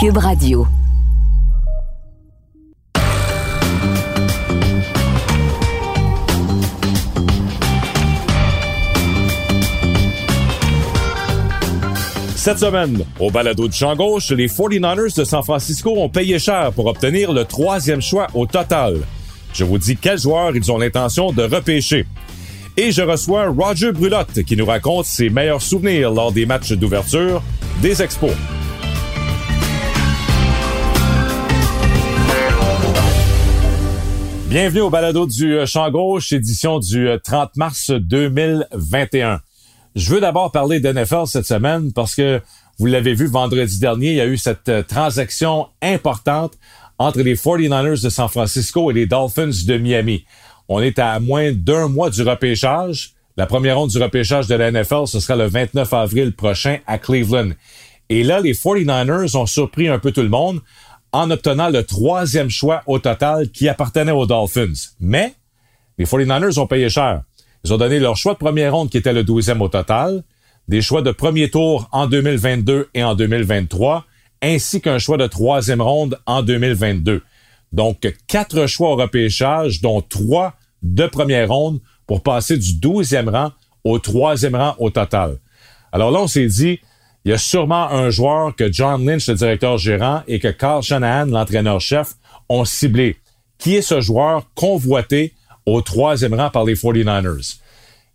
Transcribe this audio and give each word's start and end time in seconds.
Cube 0.00 0.18
Radio. 0.18 0.64
Cette 12.36 12.58
semaine, 12.58 13.04
au 13.18 13.32
balado 13.32 13.66
de 13.66 13.72
champ 13.72 13.96
gauche, 13.96 14.30
les 14.30 14.46
49ers 14.46 15.16
de 15.18 15.24
San 15.24 15.42
Francisco 15.42 15.90
ont 15.96 16.08
payé 16.08 16.38
cher 16.38 16.70
pour 16.72 16.86
obtenir 16.86 17.32
le 17.32 17.44
troisième 17.44 18.00
choix 18.00 18.28
au 18.34 18.46
total. 18.46 18.98
Je 19.52 19.64
vous 19.64 19.78
dis 19.78 19.96
quels 19.96 20.20
joueurs 20.20 20.54
ils 20.54 20.70
ont 20.70 20.78
l'intention 20.78 21.32
de 21.32 21.42
repêcher. 21.42 22.06
Et 22.76 22.92
je 22.92 23.02
reçois 23.02 23.48
Roger 23.48 23.90
Brulotte 23.90 24.44
qui 24.44 24.56
nous 24.56 24.66
raconte 24.66 25.06
ses 25.06 25.28
meilleurs 25.28 25.62
souvenirs 25.62 26.12
lors 26.12 26.30
des 26.30 26.46
matchs 26.46 26.70
d'ouverture 26.74 27.42
des 27.82 28.00
Expos. 28.00 28.30
Bienvenue 34.48 34.80
au 34.80 34.88
balado 34.88 35.26
du 35.26 35.58
euh, 35.58 35.66
Champ 35.66 35.90
Gauche, 35.90 36.32
édition 36.32 36.78
du 36.78 37.06
30 37.22 37.48
euh, 37.48 37.52
mars 37.56 37.90
2021. 37.90 39.42
Je 39.94 40.10
veux 40.10 40.20
d'abord 40.22 40.52
parler 40.52 40.80
d'NFL 40.80 41.26
cette 41.26 41.44
semaine 41.44 41.92
parce 41.92 42.14
que 42.14 42.40
vous 42.78 42.86
l'avez 42.86 43.12
vu 43.12 43.26
vendredi 43.26 43.78
dernier, 43.78 44.12
il 44.12 44.16
y 44.16 44.22
a 44.22 44.26
eu 44.26 44.38
cette 44.38 44.70
euh, 44.70 44.82
transaction 44.82 45.66
importante 45.82 46.54
entre 46.98 47.20
les 47.20 47.36
49ers 47.36 48.02
de 48.02 48.08
San 48.08 48.30
Francisco 48.30 48.90
et 48.90 48.94
les 48.94 49.04
Dolphins 49.04 49.50
de 49.66 49.76
Miami. 49.76 50.24
On 50.68 50.80
est 50.80 50.98
à 50.98 51.20
moins 51.20 51.52
d'un 51.52 51.88
mois 51.88 52.08
du 52.08 52.22
repêchage. 52.22 53.12
La 53.36 53.44
première 53.44 53.76
ronde 53.76 53.90
du 53.90 54.02
repêchage 54.02 54.46
de 54.46 54.54
la 54.54 54.70
NFL, 54.70 55.06
ce 55.08 55.20
sera 55.20 55.36
le 55.36 55.46
29 55.46 55.92
avril 55.92 56.34
prochain 56.34 56.78
à 56.86 56.96
Cleveland. 56.96 57.50
Et 58.08 58.22
là, 58.22 58.40
les 58.40 58.54
49ers 58.54 59.36
ont 59.36 59.44
surpris 59.44 59.88
un 59.88 59.98
peu 59.98 60.10
tout 60.10 60.22
le 60.22 60.30
monde 60.30 60.62
en 61.12 61.30
obtenant 61.30 61.70
le 61.70 61.84
troisième 61.84 62.50
choix 62.50 62.82
au 62.86 62.98
total 62.98 63.50
qui 63.50 63.68
appartenait 63.68 64.12
aux 64.12 64.26
Dolphins. 64.26 64.90
Mais 65.00 65.34
les 65.98 66.04
49ers 66.04 66.58
ont 66.58 66.66
payé 66.66 66.88
cher. 66.88 67.22
Ils 67.64 67.72
ont 67.72 67.78
donné 67.78 67.98
leur 67.98 68.16
choix 68.16 68.34
de 68.34 68.38
première 68.38 68.74
ronde 68.74 68.90
qui 68.90 68.98
était 68.98 69.12
le 69.12 69.24
12e 69.24 69.60
au 69.60 69.68
total, 69.68 70.22
des 70.68 70.82
choix 70.82 71.02
de 71.02 71.10
premier 71.10 71.50
tour 71.50 71.88
en 71.92 72.06
2022 72.06 72.88
et 72.94 73.02
en 73.02 73.14
2023, 73.14 74.04
ainsi 74.42 74.80
qu'un 74.80 74.98
choix 74.98 75.16
de 75.16 75.26
troisième 75.26 75.80
ronde 75.80 76.18
en 76.26 76.42
2022. 76.42 77.22
Donc, 77.72 78.14
quatre 78.26 78.66
choix 78.66 78.90
au 78.90 78.96
repêchage, 78.96 79.80
dont 79.80 80.00
trois 80.00 80.54
de 80.82 81.06
première 81.06 81.48
ronde 81.48 81.80
pour 82.06 82.22
passer 82.22 82.56
du 82.56 82.72
12e 82.74 83.28
rang 83.28 83.52
au 83.84 83.98
troisième 83.98 84.54
rang 84.54 84.74
au 84.78 84.90
total. 84.90 85.38
Alors 85.92 86.10
là, 86.10 86.20
on 86.20 86.26
s'est 86.26 86.46
dit, 86.46 86.80
il 87.28 87.32
y 87.32 87.34
a 87.34 87.36
sûrement 87.36 87.90
un 87.90 88.08
joueur 88.08 88.56
que 88.56 88.72
John 88.72 89.04
Lynch, 89.04 89.28
le 89.28 89.34
directeur 89.34 89.76
gérant, 89.76 90.22
et 90.26 90.38
que 90.38 90.48
Carl 90.48 90.82
Shanahan, 90.82 91.26
l'entraîneur-chef, 91.26 92.14
ont 92.48 92.64
ciblé. 92.64 93.18
Qui 93.58 93.76
est 93.76 93.82
ce 93.82 94.00
joueur 94.00 94.44
convoité 94.54 95.34
au 95.66 95.82
troisième 95.82 96.32
rang 96.32 96.48
par 96.48 96.64
les 96.64 96.74
49ers? 96.74 97.58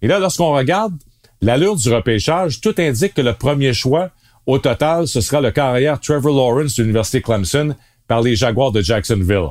Et 0.01 0.07
là, 0.07 0.17
lorsqu'on 0.17 0.51
regarde 0.51 0.95
l'allure 1.41 1.75
du 1.75 1.93
repêchage, 1.93 2.59
tout 2.59 2.73
indique 2.79 3.13
que 3.13 3.21
le 3.21 3.33
premier 3.33 3.71
choix 3.71 4.09
au 4.47 4.57
total, 4.57 5.07
ce 5.07 5.21
sera 5.21 5.41
le 5.41 5.51
carrière 5.51 5.99
Trevor 5.99 6.35
Lawrence 6.35 6.75
de 6.75 6.81
l'Université 6.81 7.21
Clemson 7.21 7.75
par 8.07 8.23
les 8.23 8.35
Jaguars 8.35 8.71
de 8.71 8.81
Jacksonville. 8.81 9.49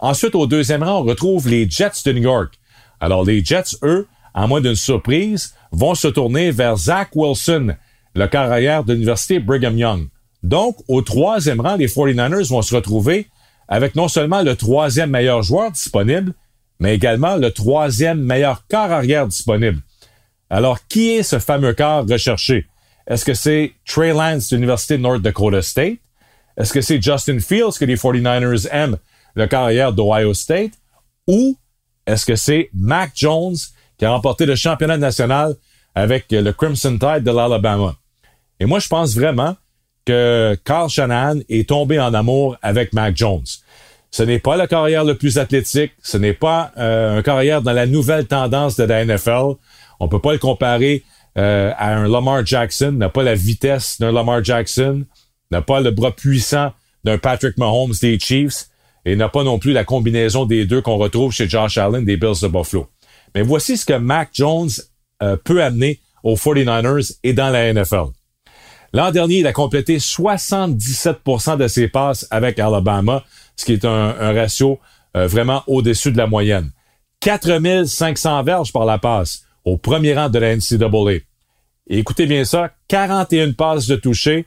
Ensuite, 0.00 0.34
au 0.34 0.48
deuxième 0.48 0.82
rang, 0.82 1.02
on 1.02 1.04
retrouve 1.04 1.48
les 1.48 1.70
Jets 1.70 2.02
de 2.04 2.10
New 2.14 2.22
York. 2.22 2.58
Alors, 2.98 3.24
les 3.24 3.44
Jets, 3.44 3.76
eux, 3.84 4.08
à 4.34 4.48
moins 4.48 4.60
d'une 4.60 4.74
surprise, 4.74 5.54
vont 5.70 5.94
se 5.94 6.08
tourner 6.08 6.50
vers 6.50 6.76
Zach 6.76 7.10
Wilson, 7.14 7.76
le 8.14 8.26
carrière 8.26 8.84
de 8.84 8.92
l'Université 8.92 9.38
Brigham 9.38 9.76
Young. 9.76 10.08
Donc, 10.42 10.76
au 10.88 11.02
troisième 11.02 11.60
rang, 11.60 11.76
les 11.76 11.88
49ers 11.88 12.48
vont 12.48 12.62
se 12.62 12.74
retrouver 12.74 13.28
avec 13.66 13.94
non 13.94 14.08
seulement 14.08 14.42
le 14.42 14.56
troisième 14.56 15.10
meilleur 15.10 15.42
joueur 15.42 15.70
disponible, 15.70 16.34
mais 16.80 16.94
également 16.94 17.36
le 17.36 17.50
troisième 17.50 18.20
meilleur 18.20 18.66
quart 18.66 18.92
arrière 18.92 19.26
disponible. 19.26 19.80
Alors, 20.50 20.86
qui 20.86 21.10
est 21.10 21.22
ce 21.22 21.38
fameux 21.38 21.72
quart 21.72 22.06
recherché? 22.06 22.66
Est-ce 23.06 23.24
que 23.24 23.34
c'est 23.34 23.72
Trey 23.86 24.12
Lance 24.12 24.48
de 24.50 24.56
l'Université 24.56 24.96
de 24.96 25.02
North 25.02 25.22
Dakota 25.22 25.62
State? 25.62 25.98
Est-ce 26.56 26.72
que 26.72 26.80
c'est 26.80 27.02
Justin 27.02 27.40
Fields 27.40 27.78
que 27.78 27.84
les 27.84 27.96
49ers 27.96 28.68
aiment, 28.70 28.98
le 29.34 29.46
carrière 29.46 29.92
d'Ohio 29.92 30.34
State? 30.34 30.72
Ou 31.26 31.56
est-ce 32.06 32.26
que 32.26 32.36
c'est 32.36 32.68
Mac 32.74 33.12
Jones 33.14 33.56
qui 33.98 34.04
a 34.04 34.10
remporté 34.10 34.46
le 34.46 34.54
championnat 34.54 34.98
national 34.98 35.54
avec 35.94 36.26
le 36.30 36.52
Crimson 36.52 36.98
Tide 36.98 37.24
de 37.24 37.30
l'Alabama? 37.30 37.96
Et 38.64 38.66
moi, 38.66 38.78
je 38.78 38.88
pense 38.88 39.14
vraiment 39.14 39.56
que 40.06 40.56
Carl 40.64 40.88
Shanahan 40.88 41.40
est 41.50 41.68
tombé 41.68 42.00
en 42.00 42.14
amour 42.14 42.56
avec 42.62 42.94
Mac 42.94 43.14
Jones. 43.14 43.44
Ce 44.10 44.22
n'est 44.22 44.38
pas 44.38 44.56
le 44.56 44.66
carrière 44.66 45.04
le 45.04 45.18
plus 45.18 45.36
athlétique, 45.36 45.92
ce 46.02 46.16
n'est 46.16 46.32
pas 46.32 46.72
euh, 46.78 47.18
un 47.18 47.22
carrière 47.22 47.60
dans 47.60 47.74
la 47.74 47.84
nouvelle 47.84 48.26
tendance 48.26 48.76
de 48.76 48.84
la 48.84 49.04
NFL. 49.04 49.56
On 50.00 50.08
peut 50.08 50.18
pas 50.18 50.32
le 50.32 50.38
comparer 50.38 51.04
euh, 51.36 51.72
à 51.76 51.94
un 51.94 52.08
Lamar 52.08 52.46
Jackson, 52.46 52.92
n'a 52.92 53.10
pas 53.10 53.22
la 53.22 53.34
vitesse 53.34 54.00
d'un 54.00 54.12
Lamar 54.12 54.42
Jackson, 54.42 55.04
n'a 55.50 55.60
pas 55.60 55.82
le 55.82 55.90
bras 55.90 56.12
puissant 56.12 56.72
d'un 57.04 57.18
Patrick 57.18 57.58
Mahomes 57.58 57.92
des 58.00 58.18
Chiefs 58.18 58.68
et 59.04 59.14
n'a 59.14 59.28
pas 59.28 59.44
non 59.44 59.58
plus 59.58 59.72
la 59.72 59.84
combinaison 59.84 60.46
des 60.46 60.64
deux 60.64 60.80
qu'on 60.80 60.96
retrouve 60.96 61.32
chez 61.32 61.50
Josh 61.50 61.76
Allen 61.76 62.06
des 62.06 62.16
Bills 62.16 62.40
de 62.40 62.48
Buffalo. 62.48 62.88
Mais 63.34 63.42
voici 63.42 63.76
ce 63.76 63.84
que 63.84 63.98
Mac 63.98 64.30
Jones 64.32 64.70
euh, 65.22 65.36
peut 65.36 65.62
amener 65.62 66.00
aux 66.22 66.36
49ers 66.36 67.18
et 67.24 67.34
dans 67.34 67.50
la 67.50 67.70
NFL. 67.70 68.14
L'an 68.94 69.10
dernier, 69.10 69.40
il 69.40 69.46
a 69.48 69.52
complété 69.52 69.98
77% 69.98 71.56
de 71.56 71.66
ses 71.66 71.88
passes 71.88 72.28
avec 72.30 72.60
Alabama, 72.60 73.24
ce 73.56 73.64
qui 73.64 73.72
est 73.72 73.84
un, 73.84 74.12
ratio 74.32 74.78
euh, 75.16 75.26
vraiment 75.26 75.64
au-dessus 75.66 76.12
de 76.12 76.16
la 76.16 76.28
moyenne. 76.28 76.70
4500 77.18 78.44
verges 78.44 78.72
par 78.72 78.84
la 78.84 78.98
passe 78.98 79.46
au 79.64 79.78
premier 79.78 80.14
rang 80.14 80.28
de 80.28 80.38
la 80.38 80.54
NCAA. 80.54 81.24
Écoutez 81.88 82.26
bien 82.26 82.44
ça, 82.44 82.70
41 82.86 83.54
passes 83.54 83.88
de 83.88 83.96
toucher, 83.96 84.46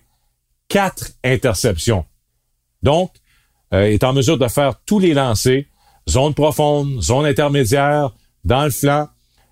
4 0.69 1.09
interceptions. 1.25 2.05
Donc, 2.81 3.11
euh, 3.73 3.81
est 3.81 4.05
en 4.05 4.13
mesure 4.13 4.37
de 4.37 4.47
faire 4.47 4.75
tous 4.85 4.99
les 4.99 5.13
lancers, 5.13 5.65
zone 6.09 6.33
profonde, 6.33 7.01
zone 7.01 7.25
intermédiaire, 7.25 8.11
dans 8.45 8.63
le 8.63 8.71
flanc, 8.71 9.09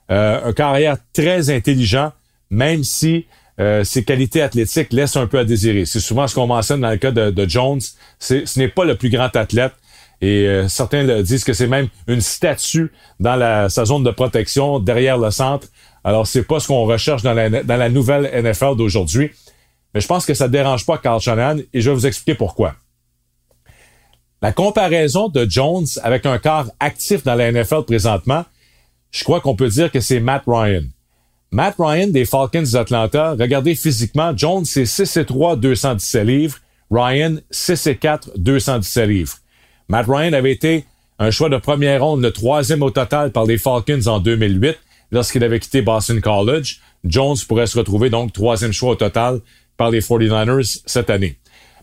euh, 0.10 0.40
un 0.46 0.54
carrière 0.54 0.96
très 1.12 1.50
intelligent, 1.50 2.14
même 2.50 2.86
si 2.86 3.26
euh, 3.60 3.84
ses 3.84 4.04
qualités 4.04 4.42
athlétiques 4.42 4.92
laissent 4.92 5.16
un 5.16 5.28
peu 5.28 5.40
à 5.40 5.46
désirer. 5.46 5.86
C'est 5.86 6.00
souvent 6.00 6.28
ce 6.28 6.36
qu'on 6.36 6.48
mentionne 6.48 6.82
dans 6.82 6.90
le 6.90 6.98
cas 6.98 7.12
de, 7.12 7.50
Jones. 7.50 7.82
Ce 8.20 8.60
n'est 8.60 8.68
pas 8.68 8.86
le 8.86 8.96
plus 8.96 9.10
grand 9.10 9.34
athlète, 9.36 9.74
et 10.22 10.48
euh, 10.48 10.68
certains 10.68 11.22
disent 11.22 11.44
que 11.44 11.54
c'est 11.54 11.68
même 11.68 11.88
une 12.08 12.22
statue 12.22 12.92
dans 13.20 13.36
la, 13.36 13.70
sa 13.70 13.86
zone 13.86 14.04
de 14.04 14.12
protection 14.12 14.80
derrière 14.80 15.18
le 15.18 15.32
centre. 15.32 15.68
Alors, 16.04 16.28
c'est 16.28 16.44
pas 16.44 16.60
ce 16.60 16.68
qu'on 16.68 16.86
recherche 16.86 17.22
dans 17.22 17.34
la, 17.34 17.50
dans 17.50 17.78
la 17.78 17.90
nouvelle 17.90 18.30
NFL 18.34 18.76
d'aujourd'hui. 18.78 19.32
Mais 19.94 20.02
je 20.02 20.08
pense 20.08 20.26
que 20.26 20.34
ça 20.34 20.48
ne 20.48 20.52
dérange 20.52 20.86
pas 20.86 20.98
Carl 20.98 21.20
Shanahan 21.20 21.60
et 21.74 21.82
je 21.82 21.90
vais 21.90 21.96
vous 21.96 22.06
expliquer 22.06 22.36
pourquoi. 22.36 22.76
La 24.42 24.52
comparaison 24.52 25.30
de 25.30 25.50
Jones 25.50 25.88
avec 26.04 26.26
un 26.26 26.38
corps 26.38 26.68
actif 26.80 27.24
dans 27.24 27.36
la 27.36 27.52
NFL 27.52 27.84
présentement, 27.88 28.46
je 29.12 29.24
crois 29.24 29.42
qu'on 29.42 29.56
peut 29.56 29.70
dire 29.70 29.92
que 29.92 30.00
c'est 30.00 30.20
Matt 30.20 30.44
Ryan. 30.46 30.84
Matt 31.56 31.76
Ryan 31.80 32.08
des 32.08 32.26
Falcons 32.26 32.70
d'Atlanta, 32.70 33.34
regardez 33.40 33.76
physiquement, 33.76 34.34
Jones 34.36 34.66
c'est 34.66 34.86
6 34.86 35.16
et 35.16 35.26
3, 35.26 35.56
217 35.56 36.28
livres, 36.28 36.58
Ryan 36.92 37.38
6 37.50 37.88
et 37.88 37.96
4, 37.96 38.32
217 38.36 39.08
livres. 39.08 39.36
Matt 39.88 40.06
Ryan 40.06 40.34
avait 40.34 40.52
été 40.52 40.84
un 41.18 41.32
choix 41.32 41.48
de 41.48 41.56
première 41.56 42.04
ronde, 42.04 42.22
le 42.22 42.32
troisième 42.32 42.84
au 42.84 42.92
total 42.92 43.32
par 43.32 43.46
les 43.46 43.58
Falcons 43.58 44.06
en 44.08 44.20
2008, 44.20 44.76
lorsqu'il 45.14 45.46
avait 45.46 45.62
quitté 45.62 45.82
Boston 45.82 46.20
College. 46.20 46.82
Jones 47.06 47.38
pourrait 47.48 47.68
se 47.68 47.78
retrouver 47.78 48.10
donc 48.10 48.34
troisième 48.34 48.74
choix 48.74 48.90
au 48.90 48.96
total 48.96 49.40
par 49.78 49.92
les 49.92 50.02
49ers 50.02 50.82
cette 50.86 51.10
année. 51.10 51.38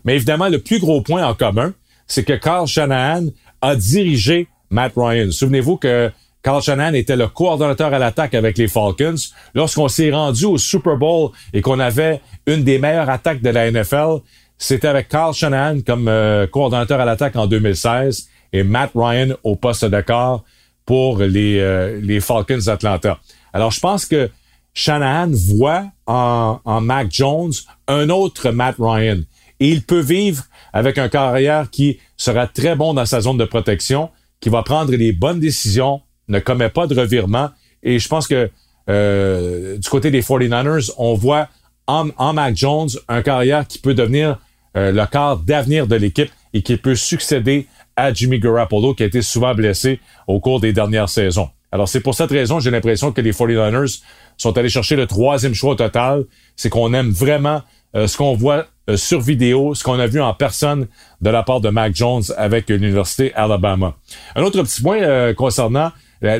Mais 0.05 0.17
évidemment, 0.17 0.49
le 0.49 0.59
plus 0.59 0.77
gros 0.77 1.01
point 1.01 1.25
en 1.25 1.33
commun, 1.33 1.73
c'est 2.05 2.23
que 2.23 2.33
Carl 2.33 2.67
Shanahan 2.67 3.25
a 3.63 3.75
dirigé 3.75 4.47
Matt 4.69 4.93
Ryan. 4.95 5.31
Souvenez-vous 5.31 5.77
que 5.77 6.11
Carl 6.43 6.61
Shanahan 6.61 6.93
était 6.93 7.15
le 7.15 7.27
coordonnateur 7.27 7.93
à 7.93 7.99
l'attaque 7.99 8.33
avec 8.33 8.57
les 8.57 8.67
Falcons. 8.67 9.15
Lorsqu'on 9.55 9.87
s'est 9.87 10.11
rendu 10.11 10.43
au 10.43 10.57
Super 10.57 10.97
Bowl 10.97 11.31
et 11.53 11.61
qu'on 11.61 11.79
avait 11.79 12.21
une 12.45 12.63
des 12.63 12.79
meilleures 12.79 13.09
attaques 13.09 13.41
de 13.41 13.49
la 13.49 13.71
NFL, 13.71 14.19
c'était 14.57 14.89
avec 14.89 15.07
Carl 15.07 15.33
Shanahan 15.33 15.79
comme 15.85 16.07
euh, 16.09 16.45
coordonnateur 16.47 16.99
à 16.99 17.05
l'attaque 17.05 17.37
en 17.37 17.47
2016 17.47 18.27
et 18.51 18.63
Matt 18.63 18.91
Ryan 18.93 19.35
au 19.43 19.55
poste 19.55 19.85
de 19.85 20.01
corps 20.01 20.43
pour 20.85 21.19
les, 21.19 21.59
euh, 21.59 21.99
les 22.01 22.19
Falcons 22.19 22.59
d'Atlanta. 22.65 23.19
Alors, 23.53 23.71
je 23.71 23.79
pense 23.79 24.05
que 24.05 24.29
Shanahan 24.73 25.31
voit 25.31 25.85
en, 26.07 26.59
en 26.65 26.81
Mac 26.81 27.07
Jones 27.09 27.53
un 27.87 28.09
autre 28.09 28.51
Matt 28.51 28.75
Ryan. 28.79 29.21
Et 29.61 29.69
il 29.69 29.83
peut 29.83 30.01
vivre 30.01 30.43
avec 30.73 30.97
un 30.97 31.07
carrière 31.07 31.69
qui 31.69 31.99
sera 32.17 32.47
très 32.47 32.75
bon 32.75 32.93
dans 32.93 33.05
sa 33.05 33.21
zone 33.21 33.37
de 33.37 33.45
protection, 33.45 34.09
qui 34.41 34.49
va 34.49 34.61
prendre 34.61 34.91
les 34.91 35.13
bonnes 35.13 35.39
décisions, 35.39 36.01
ne 36.27 36.39
commet 36.39 36.69
pas 36.69 36.87
de 36.87 36.99
revirement. 36.99 37.49
Et 37.81 37.99
je 37.99 38.07
pense 38.07 38.27
que 38.27 38.49
euh, 38.89 39.77
du 39.77 39.89
côté 39.89 40.11
des 40.11 40.21
49ers, 40.21 40.91
on 40.97 41.13
voit 41.13 41.49
en, 41.87 42.09
en 42.17 42.33
Mac 42.33 42.55
Jones 42.55 42.89
un 43.07 43.21
carrière 43.21 43.67
qui 43.67 43.79
peut 43.79 43.93
devenir 43.93 44.39
euh, 44.75 44.91
le 44.91 45.05
quart 45.05 45.37
d'avenir 45.37 45.87
de 45.87 45.95
l'équipe 45.95 46.31
et 46.53 46.61
qui 46.61 46.77
peut 46.77 46.95
succéder 46.95 47.67
à 47.95 48.13
Jimmy 48.13 48.39
Garoppolo 48.39 48.93
qui 48.93 49.03
a 49.03 49.05
été 49.05 49.21
souvent 49.21 49.53
blessé 49.53 49.99
au 50.27 50.39
cours 50.39 50.59
des 50.59 50.73
dernières 50.73 51.09
saisons. 51.09 51.49
Alors 51.71 51.87
c'est 51.87 52.01
pour 52.01 52.13
cette 52.15 52.29
raison, 52.29 52.59
j'ai 52.59 52.71
l'impression 52.71 53.11
que 53.11 53.21
les 53.21 53.31
49ers 53.31 54.01
sont 54.37 54.57
allés 54.57 54.69
chercher 54.69 54.95
le 54.95 55.07
troisième 55.07 55.53
choix 55.53 55.71
au 55.71 55.75
total. 55.75 56.25
C'est 56.55 56.69
qu'on 56.69 56.93
aime 56.93 57.09
vraiment 57.09 57.61
euh, 57.95 58.07
ce 58.07 58.17
qu'on 58.17 58.35
voit 58.35 58.65
euh, 58.89 58.97
sur 58.97 59.21
vidéo, 59.21 59.73
ce 59.73 59.83
qu'on 59.83 59.99
a 59.99 60.07
vu 60.07 60.21
en 60.21 60.33
personne 60.33 60.87
de 61.21 61.29
la 61.29 61.43
part 61.43 61.61
de 61.61 61.69
Mac 61.69 61.95
Jones 61.95 62.23
avec 62.37 62.69
l'Université 62.69 63.33
Alabama. 63.33 63.95
Un 64.35 64.43
autre 64.43 64.61
petit 64.61 64.81
point 64.81 65.01
euh, 65.01 65.33
concernant 65.33 65.91
la, 66.23 66.39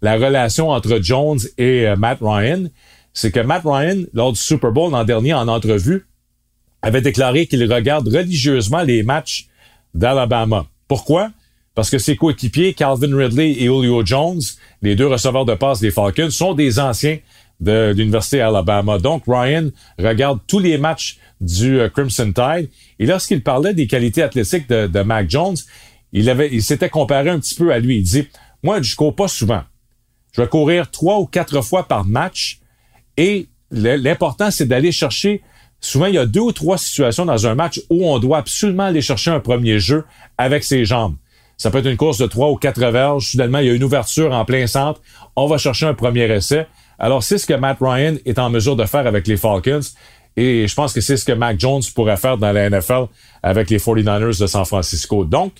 la, 0.00 0.14
relation 0.16 0.70
entre 0.70 0.98
Jones 1.00 1.38
et 1.58 1.86
Matt 1.96 2.18
Ryan, 2.20 2.64
c'est 3.12 3.30
que 3.30 3.40
Matt 3.40 3.62
Ryan, 3.64 4.02
lors 4.12 4.32
du 4.32 4.40
Super 4.40 4.72
Bowl 4.72 4.90
l'an 4.90 5.04
dernier 5.04 5.34
en 5.34 5.46
entrevue, 5.46 6.06
avait 6.82 7.00
déclaré 7.00 7.46
qu'il 7.46 7.72
regarde 7.72 8.08
religieusement 8.08 8.82
les 8.82 9.02
matchs 9.02 9.46
d'Alabama. 9.94 10.66
Pourquoi? 10.88 11.30
Parce 11.74 11.90
que 11.90 11.98
ses 11.98 12.16
coéquipiers, 12.16 12.74
Calvin 12.74 13.16
Ridley 13.16 13.52
et 13.52 13.64
Julio 13.64 14.04
Jones, 14.04 14.40
les 14.82 14.94
deux 14.94 15.06
receveurs 15.06 15.44
de 15.44 15.54
passe 15.54 15.80
des 15.80 15.90
Falcons, 15.90 16.30
sont 16.30 16.54
des 16.54 16.78
anciens 16.78 17.18
de 17.60 17.92
l'Université 17.96 18.40
Alabama. 18.40 18.98
Donc, 18.98 19.24
Ryan 19.26 19.70
regarde 19.98 20.40
tous 20.46 20.58
les 20.58 20.78
matchs 20.78 21.18
du 21.40 21.80
euh, 21.80 21.88
Crimson 21.88 22.32
Tide. 22.32 22.68
Et 22.98 23.06
lorsqu'il 23.06 23.42
parlait 23.42 23.74
des 23.74 23.86
qualités 23.86 24.22
athlétiques 24.22 24.68
de, 24.68 24.86
de 24.86 25.00
Mac 25.00 25.28
Jones, 25.28 25.56
il 26.12 26.30
avait, 26.30 26.48
il 26.52 26.62
s'était 26.62 26.90
comparé 26.90 27.30
un 27.30 27.40
petit 27.40 27.54
peu 27.54 27.72
à 27.72 27.78
lui. 27.78 27.98
Il 27.98 28.02
dit, 28.02 28.28
moi, 28.64 28.82
je 28.82 28.96
cours 28.96 29.14
pas 29.14 29.28
souvent. 29.28 29.62
Je 30.32 30.40
vais 30.40 30.48
courir 30.48 30.90
trois 30.90 31.20
ou 31.20 31.26
quatre 31.26 31.60
fois 31.60 31.86
par 31.86 32.04
match. 32.04 32.58
Et 33.16 33.46
l'important, 33.70 34.50
c'est 34.50 34.66
d'aller 34.66 34.90
chercher 34.90 35.42
souvent, 35.80 36.06
il 36.06 36.14
y 36.14 36.18
a 36.18 36.26
deux 36.26 36.40
ou 36.40 36.52
trois 36.52 36.78
situations 36.78 37.26
dans 37.26 37.46
un 37.46 37.54
match 37.54 37.80
où 37.90 38.08
on 38.08 38.18
doit 38.18 38.38
absolument 38.38 38.84
aller 38.84 39.02
chercher 39.02 39.30
un 39.30 39.40
premier 39.40 39.78
jeu 39.78 40.04
avec 40.38 40.64
ses 40.64 40.84
jambes. 40.84 41.14
Ça 41.56 41.70
peut 41.70 41.78
être 41.78 41.86
une 41.86 41.96
course 41.96 42.18
de 42.18 42.26
trois 42.26 42.50
ou 42.50 42.56
quatre 42.56 42.80
verges. 42.80 43.30
Soudainement, 43.30 43.58
il 43.58 43.66
y 43.66 43.70
a 43.70 43.74
une 43.74 43.84
ouverture 43.84 44.32
en 44.32 44.44
plein 44.44 44.66
centre. 44.66 45.00
On 45.36 45.46
va 45.46 45.58
chercher 45.58 45.86
un 45.86 45.94
premier 45.94 46.24
essai. 46.32 46.66
Alors, 46.98 47.22
c'est 47.22 47.38
ce 47.38 47.46
que 47.46 47.54
Matt 47.54 47.78
Ryan 47.80 48.16
est 48.24 48.38
en 48.38 48.50
mesure 48.50 48.76
de 48.76 48.84
faire 48.86 49.06
avec 49.06 49.26
les 49.28 49.36
Falcons. 49.36 49.80
Et 50.36 50.66
je 50.66 50.74
pense 50.74 50.92
que 50.92 51.00
c'est 51.00 51.16
ce 51.16 51.24
que 51.24 51.32
Mac 51.32 51.60
Jones 51.60 51.82
pourrait 51.94 52.16
faire 52.16 52.38
dans 52.38 52.50
la 52.50 52.70
NFL 52.70 53.06
avec 53.42 53.70
les 53.70 53.78
49ers 53.78 54.40
de 54.40 54.46
San 54.46 54.64
Francisco. 54.64 55.24
Donc, 55.24 55.52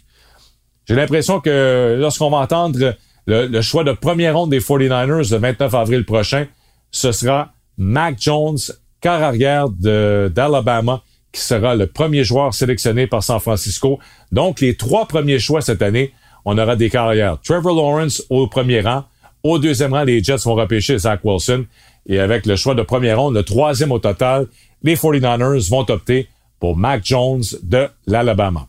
j'ai 0.86 0.94
l'impression 0.94 1.40
que 1.40 1.96
lorsqu'on 1.98 2.30
va 2.30 2.38
entendre 2.38 2.94
le, 3.26 3.60
choix 3.62 3.84
de 3.84 3.92
première 3.92 4.36
ronde 4.36 4.50
des 4.50 4.60
49ers 4.60 5.30
le 5.30 5.38
29 5.38 5.74
avril 5.74 6.04
prochain, 6.04 6.46
ce 6.90 7.12
sera 7.12 7.52
Mac 7.78 8.16
Jones, 8.20 8.58
car 9.00 9.22
arrière 9.22 9.68
d'Alabama, 9.68 11.02
qui 11.32 11.40
sera 11.40 11.74
le 11.74 11.86
premier 11.86 12.22
joueur 12.22 12.54
sélectionné 12.54 13.06
par 13.06 13.22
San 13.22 13.40
Francisco. 13.40 13.98
Donc, 14.30 14.60
les 14.60 14.76
trois 14.76 15.06
premiers 15.06 15.38
choix 15.38 15.60
cette 15.60 15.82
année, 15.82 16.12
on 16.44 16.56
aura 16.58 16.76
des 16.76 16.90
carrières. 16.90 17.38
Trevor 17.42 17.74
Lawrence 17.74 18.22
au 18.30 18.46
premier 18.46 18.80
rang. 18.80 19.04
Au 19.42 19.58
deuxième 19.58 19.92
rang, 19.92 20.04
les 20.04 20.22
Jets 20.22 20.44
vont 20.44 20.54
repêcher 20.54 20.96
Zach 20.98 21.20
Wilson. 21.24 21.66
Et 22.06 22.18
avec 22.18 22.46
le 22.46 22.56
choix 22.56 22.74
de 22.74 22.82
première 22.82 23.18
ronde, 23.18 23.34
le 23.34 23.42
troisième 23.42 23.90
au 23.90 23.98
total, 23.98 24.46
les 24.82 24.94
49ers 24.94 25.68
vont 25.70 25.90
opter 25.90 26.28
pour 26.60 26.76
Mac 26.76 27.04
Jones 27.04 27.42
de 27.62 27.88
l'Alabama. 28.06 28.68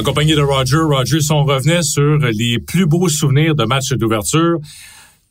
En 0.00 0.02
compagnie 0.02 0.34
de 0.34 0.40
Roger, 0.40 0.78
Roger, 0.78 1.18
on 1.28 1.44
revenait 1.44 1.82
sur 1.82 2.16
les 2.16 2.58
plus 2.58 2.86
beaux 2.86 3.10
souvenirs 3.10 3.54
de 3.54 3.64
matchs 3.64 3.92
d'ouverture, 3.92 4.58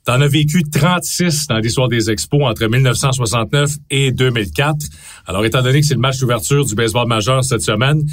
T'en 0.05 0.21
as 0.21 0.27
vécu 0.27 0.61
36 0.63 1.47
dans 1.47 1.57
l'histoire 1.57 1.87
des 1.87 2.11
expos 2.11 2.43
entre 2.43 2.67
1969 2.67 3.71
et 3.89 4.11
2004. 4.11 4.77
Alors, 5.25 5.43
étant 5.43 5.63
donné 5.63 5.81
que 5.81 5.87
c'est 5.87 5.95
le 5.95 5.99
match 5.99 6.19
d'ouverture 6.19 6.65
du 6.65 6.75
baseball 6.75 7.07
majeur 7.07 7.43
cette 7.43 7.63
semaine, 7.63 8.03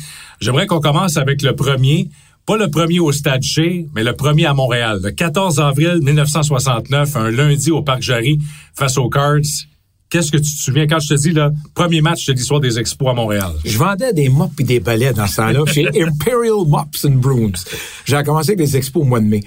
j'aimerais 0.41 0.67
qu'on 0.67 0.81
commence 0.81 1.19
avec 1.19 1.43
le 1.43 1.55
premier. 1.55 2.09
Pas 2.47 2.57
le 2.57 2.71
premier 2.71 3.01
au 3.01 3.13
Stade 3.13 3.43
Chez, 3.43 3.87
mais 3.95 4.03
le 4.03 4.15
premier 4.15 4.47
à 4.47 4.55
Montréal. 4.55 5.01
Le 5.03 5.11
14 5.11 5.61
avril 5.61 5.99
1969, 6.01 7.17
un 7.17 7.31
lundi 7.31 7.71
au 7.71 7.83
Parc 7.83 8.01
Jarry 8.01 8.39
face 8.75 8.97
aux 8.97 9.11
Cards. 9.11 9.67
Qu'est-ce 10.09 10.31
que 10.31 10.37
tu 10.37 10.45
te 10.45 10.61
souviens? 10.61 10.87
Quand 10.87 11.01
je 11.01 11.09
te 11.09 11.15
dis 11.15 11.33
le 11.33 11.51
premier 11.75 12.01
match 12.01 12.27
de 12.27 12.33
l'histoire 12.33 12.61
des 12.61 12.79
expos 12.79 13.09
à 13.09 13.13
Montréal? 13.13 13.53
Je 13.65 13.77
vendais 13.77 14.13
des 14.13 14.29
mops 14.29 14.53
et 14.61 14.65
des 14.65 14.81
balais 14.81 15.13
dans 15.13 15.27
ce 15.27 15.37
temps-là 15.37 15.65
chez 15.67 15.87
Imperial 16.03 16.65
Mops 16.67 17.05
and 17.05 17.17
Brooms. 17.17 17.57
J'ai 18.05 18.23
commencé 18.23 18.51
avec 18.51 18.61
les 18.61 18.77
expos 18.77 19.03
au 19.03 19.07
mois 19.07 19.21
de 19.21 19.27
mai. 19.27 19.43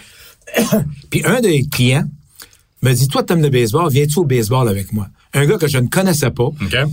puis 1.09 1.23
un 1.25 1.39
des 1.39 1.65
clients, 1.67 2.06
me 2.81 2.94
dit, 2.94 3.07
toi, 3.07 3.23
t'aimes 3.23 3.41
le 3.41 3.50
baseball, 3.50 3.89
viens-tu 3.91 4.19
au 4.19 4.25
baseball 4.25 4.67
avec 4.67 4.91
moi? 4.94 5.07
Un 5.33 5.45
gars 5.45 5.57
que 5.57 5.67
je 5.67 5.77
ne 5.77 5.88
connaissais 5.88 6.31
pas, 6.31 6.50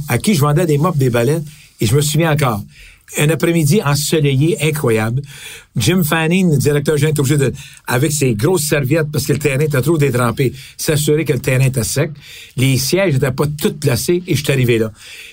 à 0.09 0.19
qui 0.19 0.35
je 0.35 0.41
vendais 0.41 0.67
des 0.67 0.79
mops, 0.79 0.99
des 0.99 1.11
balais, 1.11 1.41
et 1.81 1.87
je 1.87 1.95
me 1.95 2.01
souviens 2.01 2.33
encore. 2.33 2.63
Un 3.19 3.31
après-midi 3.31 3.81
ensoleillé 3.83 4.57
incroyable. 4.63 5.23
Jim 5.77 6.03
Fanning, 6.03 6.51
le 6.51 6.59
directeur 6.59 6.97
général, 6.97 7.15
est 7.15 7.21
obligé 7.21 7.37
de, 7.37 7.53
avec 7.87 8.13
ses 8.13 8.35
grosses 8.35 8.65
serviettes, 8.65 9.11
parce 9.13 9.27
que 9.27 9.33
le 9.33 9.39
terrain 9.39 9.61
était 9.61 9.81
trop 9.81 9.97
détrempé, 9.97 10.53
s'assurer 10.77 11.25
que 11.25 11.33
le 11.33 11.39
terrain 11.39 11.65
était 11.65 11.85
sec. 11.85 12.11
Les 12.57 12.77
sièges 12.79 13.15
n'étaient 13.15 13.31
pas 13.31 13.47
tous 13.47 13.75
placés 13.75 14.23
et 14.27 14.35
je 14.35 14.43
suis 14.43 14.53
arrivé 14.53 14.79
là. 14.79 14.91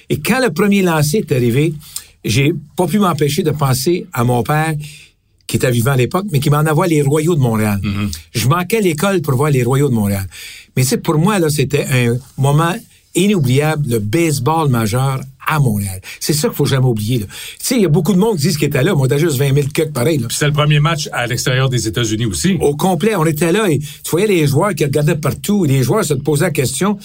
Et 0.10 0.20
quand 0.20 0.40
le 0.40 0.52
premier 0.52 0.84
lancer 0.84 1.18
est 1.18 1.32
arrivé, 1.32 1.74
j'ai 2.24 2.54
pas 2.76 2.88
pu 2.88 3.00
m'empêcher 3.00 3.44
de 3.44 3.52
penser 3.52 4.06
à 4.14 4.24
mon 4.24 4.44
père 4.44 4.76
qui 5.48 5.58
était 5.58 5.72
vivant 5.72 5.92
à 5.92 5.98
l'époque, 5.98 6.26
mais 6.32 6.40
qui 6.40 6.50
m'en 6.50 6.60
envoie 6.60 6.88
les 6.88 7.02
Royaux 7.02 7.36
de 7.36 7.42
Montréal. 7.42 7.80
Mhm. 7.84 8.10
Je 8.34 8.48
manquais 8.48 8.82
l'école 8.82 9.22
pour 9.22 9.36
voir 9.36 9.52
les 9.52 9.64
Royaux 9.64 9.90
de 9.90 9.94
Montréal. 9.94 10.26
Mais 10.76 10.84
c'est 10.84 10.98
pour 10.98 11.18
moi, 11.18 11.38
là, 11.40 11.50
c'était 11.50 11.86
un 11.86 12.18
moment 12.38 12.76
inoubliable, 13.16 13.88
le 13.90 14.00
baseball 14.00 14.70
majeur 14.70 15.20
à 15.48 15.60
Montréal. 15.60 16.00
C'est 16.20 16.34
ça 16.34 16.48
qu'il 16.48 16.58
faut 16.58 16.66
jamais 16.66 16.86
oublier. 16.86 17.20
Tu 17.20 17.28
sais, 17.60 17.76
il 17.76 17.82
y 17.82 17.86
a 17.86 17.90
beaucoup 17.90 18.14
de 18.14 18.20
monde 18.20 18.38
qui 18.38 18.44
disent 18.44 18.58
qu'il 18.58 18.68
était 18.68 18.84
là. 18.84 18.96
Moi, 18.96 19.08
t'as 19.08 19.18
juste 19.18 19.38
20 19.38 19.54
000 19.54 19.68
cuts 19.74 19.92
pareil. 19.94 20.24
C'était 20.30 20.48
le 20.48 20.54
premier 20.54 20.80
match 20.80 21.10
à 21.12 21.28
l'extérieur 21.28 21.70
des 21.70 21.88
États-Unis 21.88 22.26
aussi. 22.26 22.58
Au 22.62 22.76
complet, 22.76 23.16
on 23.16 23.26
était 23.26 23.52
là 23.52 23.70
et 23.70 23.80
tu 23.80 24.12
voyais 24.12 24.28
les 24.28 24.48
joueurs 24.48 24.74
qui 24.74 24.84
regardaient 24.84 25.16
partout. 25.16 25.66
Les 25.66 25.84
joueurs 25.84 26.04
se 26.04 26.14
posaient 26.14 26.46
la 26.46 26.52
question. 26.52 26.98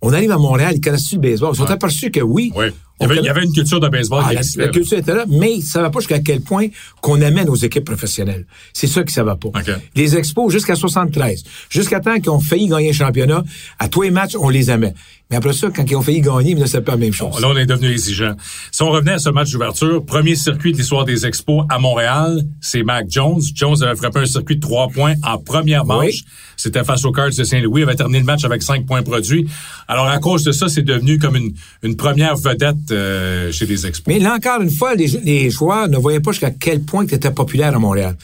On 0.00 0.12
arrive 0.12 0.30
à 0.30 0.38
Montréal, 0.38 0.74
ils 0.76 0.80
connaissent-tu 0.80 1.16
le 1.16 1.22
baseball? 1.22 1.50
Ils 1.54 1.58
sont 1.58 1.70
aperçus 1.70 2.10
que 2.10 2.20
oui. 2.20 2.52
Oui. 2.54 2.66
Il 3.00 3.06
y, 3.22 3.28
avait, 3.28 3.44
une 3.44 3.52
culture 3.52 3.78
de 3.78 3.88
baseball 3.88 4.24
ah, 4.26 4.32
la, 4.56 4.68
culture 4.68 4.98
était 4.98 5.14
là, 5.14 5.24
mais 5.28 5.60
ça 5.60 5.80
va 5.80 5.90
pas 5.90 6.00
jusqu'à 6.00 6.18
quel 6.18 6.40
point 6.40 6.66
qu'on 7.00 7.20
amène 7.22 7.46
nos 7.46 7.54
équipes 7.54 7.84
professionnelles. 7.84 8.44
C'est 8.72 8.88
ça 8.88 9.04
qui 9.04 9.12
ça 9.12 9.22
va 9.22 9.36
pas. 9.36 9.50
Les 9.94 10.16
expos 10.16 10.52
jusqu'à 10.52 10.74
73, 10.74 11.44
jusqu'à 11.70 12.00
temps 12.00 12.16
qu'ils 12.16 12.30
ont 12.30 12.40
failli 12.40 12.66
gagner 12.66 12.90
un 12.90 12.92
championnat, 12.92 13.44
à 13.78 13.88
tous 13.88 14.02
les 14.02 14.10
matchs, 14.10 14.36
on 14.38 14.48
les 14.48 14.70
amène. 14.70 14.94
Mais 15.30 15.36
après 15.36 15.52
ça, 15.52 15.68
quand 15.74 15.84
ils 15.88 15.94
ont 15.94 16.02
failli 16.02 16.22
gagner, 16.22 16.54
là, 16.54 16.66
c'est 16.66 16.80
pas 16.80 16.92
la 16.92 16.98
même 16.98 17.12
chose. 17.12 17.38
là, 17.40 17.48
on 17.48 17.56
est 17.56 17.66
devenu 17.66 17.90
exigeant. 17.90 18.34
Si 18.72 18.82
on 18.82 18.90
revenait 18.90 19.12
à 19.12 19.18
ce 19.18 19.28
match 19.28 19.52
d'ouverture, 19.52 20.04
premier 20.04 20.34
circuit 20.34 20.72
de 20.72 20.78
l'histoire 20.78 21.04
des 21.04 21.26
expos 21.26 21.66
à 21.68 21.78
Montréal, 21.78 22.42
c'est 22.60 22.82
Mac 22.82 23.06
Jones. 23.10 23.40
Jones 23.54 23.82
avait 23.82 23.96
frappé 23.96 24.20
un 24.20 24.26
circuit 24.26 24.56
de 24.56 24.60
trois 24.60 24.88
points 24.88 25.14
en 25.22 25.38
première 25.38 25.84
manche. 25.84 26.24
C'était 26.56 26.82
face 26.82 27.04
aux 27.04 27.12
Cards 27.12 27.34
de 27.36 27.44
Saint-Louis. 27.44 27.82
Il 27.82 27.84
avait 27.84 27.94
terminé 27.94 28.20
le 28.20 28.24
match 28.24 28.44
avec 28.44 28.62
cinq 28.62 28.86
points 28.86 29.02
produits. 29.02 29.46
Alors, 29.86 30.06
à 30.06 30.18
cause 30.18 30.44
de 30.44 30.52
ça, 30.52 30.68
c'est 30.68 30.82
devenu 30.82 31.18
comme 31.18 31.36
une, 31.36 31.52
une 31.82 31.96
première 31.96 32.36
vedette 32.36 32.87
euh, 32.90 33.52
chez 33.52 33.66
les 33.66 33.86
expos. 33.86 34.06
Mais 34.12 34.18
là, 34.18 34.34
encore 34.34 34.60
une 34.62 34.70
fois, 34.70 34.94
les, 34.94 35.06
les 35.06 35.50
joueurs 35.50 35.88
ne 35.88 35.96
voyaient 35.96 36.20
pas 36.20 36.32
jusqu'à 36.32 36.50
quel 36.50 36.82
point 36.82 37.06
tu 37.06 37.14
étais 37.14 37.30
populaire 37.30 37.74
à 37.74 37.78
Montréal. 37.78 38.16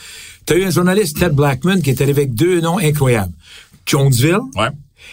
Tu 0.47 0.52
as 0.52 0.56
eu 0.56 0.64
un 0.64 0.71
journaliste, 0.71 1.18
Ted 1.18 1.35
Blackman, 1.35 1.80
qui 1.80 1.90
est 1.90 2.00
arrivé 2.00 2.23
avec 2.23 2.35
deux 2.35 2.61
noms 2.61 2.78
incroyables. 2.78 3.33
Jonesville. 3.87 4.40
Ouais. 4.56 4.68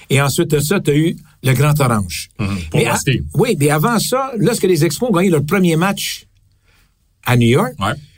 Et 0.09 0.21
ensuite 0.21 0.51
de 0.51 0.59
ça, 0.59 0.79
tu 0.79 0.91
as 0.91 0.95
eu 0.95 1.15
le 1.43 1.53
Grand 1.53 1.79
Orange. 1.79 2.29
Mm-hmm. 2.39 3.23
oui, 3.35 3.57
mais 3.59 3.69
avant 3.69 3.99
ça, 3.99 4.31
lorsque 4.37 4.63
les 4.63 4.85
Expos 4.85 5.09
ont 5.09 5.13
gagné 5.13 5.29
leur 5.29 5.43
premier 5.43 5.75
match 5.75 6.27
à 7.25 7.35
New 7.35 7.47
York, 7.47 7.73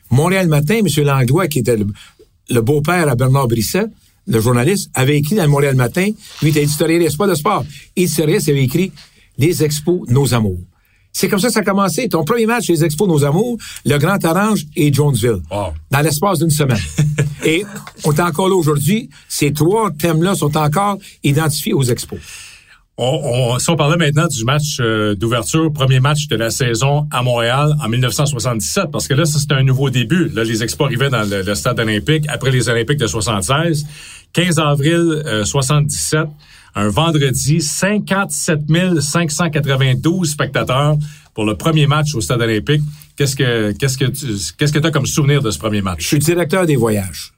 Montréal 0.09 0.47
Matin, 0.47 0.79
M. 0.79 0.87
Langlois, 1.03 1.47
qui 1.47 1.59
était 1.59 1.77
le, 1.77 2.61
beau-père 2.61 3.07
à 3.09 3.15
Bernard 3.15 3.47
Brisset, 3.47 3.85
le 4.27 4.39
journaliste, 4.39 4.89
avait 4.93 5.17
écrit 5.17 5.35
dans 5.35 5.43
le 5.43 5.49
Montréal 5.49 5.75
Matin, 5.75 6.09
lui 6.41 6.49
était 6.49 6.63
éditorialiste, 6.63 7.17
pas 7.17 7.27
de 7.27 7.35
sport, 7.35 7.65
éditorialiste, 7.95 8.49
avait 8.49 8.63
écrit 8.63 8.91
Les 9.37 9.63
Expos, 9.63 10.07
nos 10.09 10.33
amours. 10.33 10.59
C'est 11.13 11.29
comme 11.29 11.39
ça 11.39 11.47
que 11.47 11.53
ça 11.53 11.59
a 11.59 11.63
commencé. 11.63 12.09
Ton 12.09 12.23
premier 12.25 12.47
match, 12.47 12.67
les 12.67 12.83
Expos, 12.83 13.07
nos 13.07 13.23
amours, 13.23 13.57
le 13.85 13.97
Grand 13.99 14.23
Orange 14.25 14.65
et 14.75 14.91
Jonesville. 14.91 15.41
Dans 15.49 16.01
l'espace 16.01 16.39
d'une 16.39 16.49
semaine. 16.49 16.81
et 17.45 17.63
on 18.03 18.11
est 18.11 18.19
encore 18.19 18.49
là 18.49 18.55
aujourd'hui. 18.55 19.09
Ces 19.29 19.53
trois 19.53 19.91
thèmes-là 19.91 20.33
sont 20.33 20.57
encore 20.57 20.97
identifiés 21.23 21.73
aux 21.73 21.83
Expos. 21.83 22.19
On, 22.95 23.57
si 23.57 23.69
on 23.71 23.75
parlait 23.75 23.97
maintenant 23.97 24.27
du 24.27 24.43
match 24.43 24.77
euh, 24.79 25.15
d'ouverture, 25.15 25.73
premier 25.73 25.99
match 25.99 26.27
de 26.27 26.35
la 26.35 26.51
saison 26.51 27.07
à 27.09 27.23
Montréal 27.23 27.75
en 27.83 27.89
1977, 27.89 28.91
parce 28.91 29.07
que 29.07 29.15
là, 29.15 29.25
ça 29.25 29.39
c'était 29.39 29.55
un 29.55 29.63
nouveau 29.63 29.89
début. 29.89 30.29
Là, 30.29 30.43
les 30.43 30.61
Expos 30.61 30.85
arrivaient 30.85 31.09
dans 31.09 31.27
le, 31.27 31.55
stade 31.55 31.79
olympique 31.79 32.25
après 32.27 32.51
les 32.51 32.69
Olympiques 32.69 32.99
de 32.99 33.07
76. 33.07 33.85
15 34.33 34.59
avril 34.59 35.23
77, 35.43 36.19
euh, 36.19 36.25
un 36.75 36.89
vendredi, 36.89 37.61
57 37.61 38.61
592 39.01 40.29
spectateurs 40.31 40.95
pour 41.33 41.45
le 41.45 41.55
premier 41.55 41.87
match 41.87 42.13
au 42.15 42.21
stade 42.21 42.41
olympique. 42.41 42.81
Qu'est-ce 43.15 43.35
que 43.35 43.71
qu'est-ce 43.73 43.97
que 43.97 44.05
qu'est-ce 44.05 44.73
que 44.73 44.79
tu 44.79 44.87
as 44.87 44.91
comme 44.91 45.05
souvenir 45.05 45.41
de 45.41 45.51
ce 45.51 45.59
premier 45.59 45.81
match? 45.81 46.01
Je 46.01 46.07
suis 46.07 46.19
directeur 46.19 46.65
des 46.65 46.75
voyages. 46.75 47.33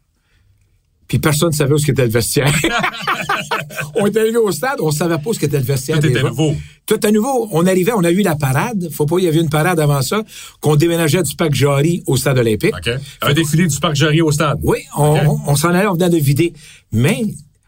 Puis 1.07 1.19
personne 1.19 1.49
ne 1.49 1.53
savait 1.53 1.73
où 1.73 1.77
était 1.77 2.05
le 2.05 2.09
vestiaire. 2.09 2.51
on 3.95 4.07
est 4.07 4.17
arrivé 4.17 4.37
au 4.37 4.51
stade, 4.51 4.77
on 4.79 4.89
savait 4.89 5.17
pas 5.17 5.29
où 5.29 5.33
était 5.33 5.47
le 5.59 5.63
vestiaire. 5.63 5.99
Tout 5.99 6.07
était 6.07 6.23
nouveau. 6.23 6.55
Tout 6.87 6.99
à 7.03 7.11
nouveau, 7.11 7.47
on 7.51 7.65
arrivait, 7.67 7.91
on 7.93 8.03
a 8.03 8.09
eu 8.11 8.21
la 8.23 8.35
parade. 8.35 8.89
Faut 8.91 9.05
pas, 9.05 9.17
il 9.19 9.25
y 9.25 9.27
avait 9.27 9.39
une 9.39 9.49
parade 9.49 9.79
avant 9.79 10.01
ça, 10.01 10.23
qu'on 10.61 10.75
déménageait 10.75 11.21
du 11.21 11.35
parc 11.35 11.53
Jarry 11.53 12.03
au 12.07 12.17
stade 12.17 12.39
olympique. 12.39 12.73
OK. 12.75 12.89
Un 13.21 13.33
défilé 13.33 13.67
du 13.67 13.79
parc 13.79 13.95
Jarry 13.95 14.21
au 14.21 14.31
stade. 14.31 14.57
Oui, 14.63 14.79
on, 14.97 15.15
OK. 15.15 15.21
on- 15.27 15.51
on 15.51 15.55
s'en 15.55 15.69
allait, 15.69 15.87
on 15.87 15.93
venait 15.93 16.09
de 16.09 16.17
vider. 16.17 16.53
Mais, 16.91 17.21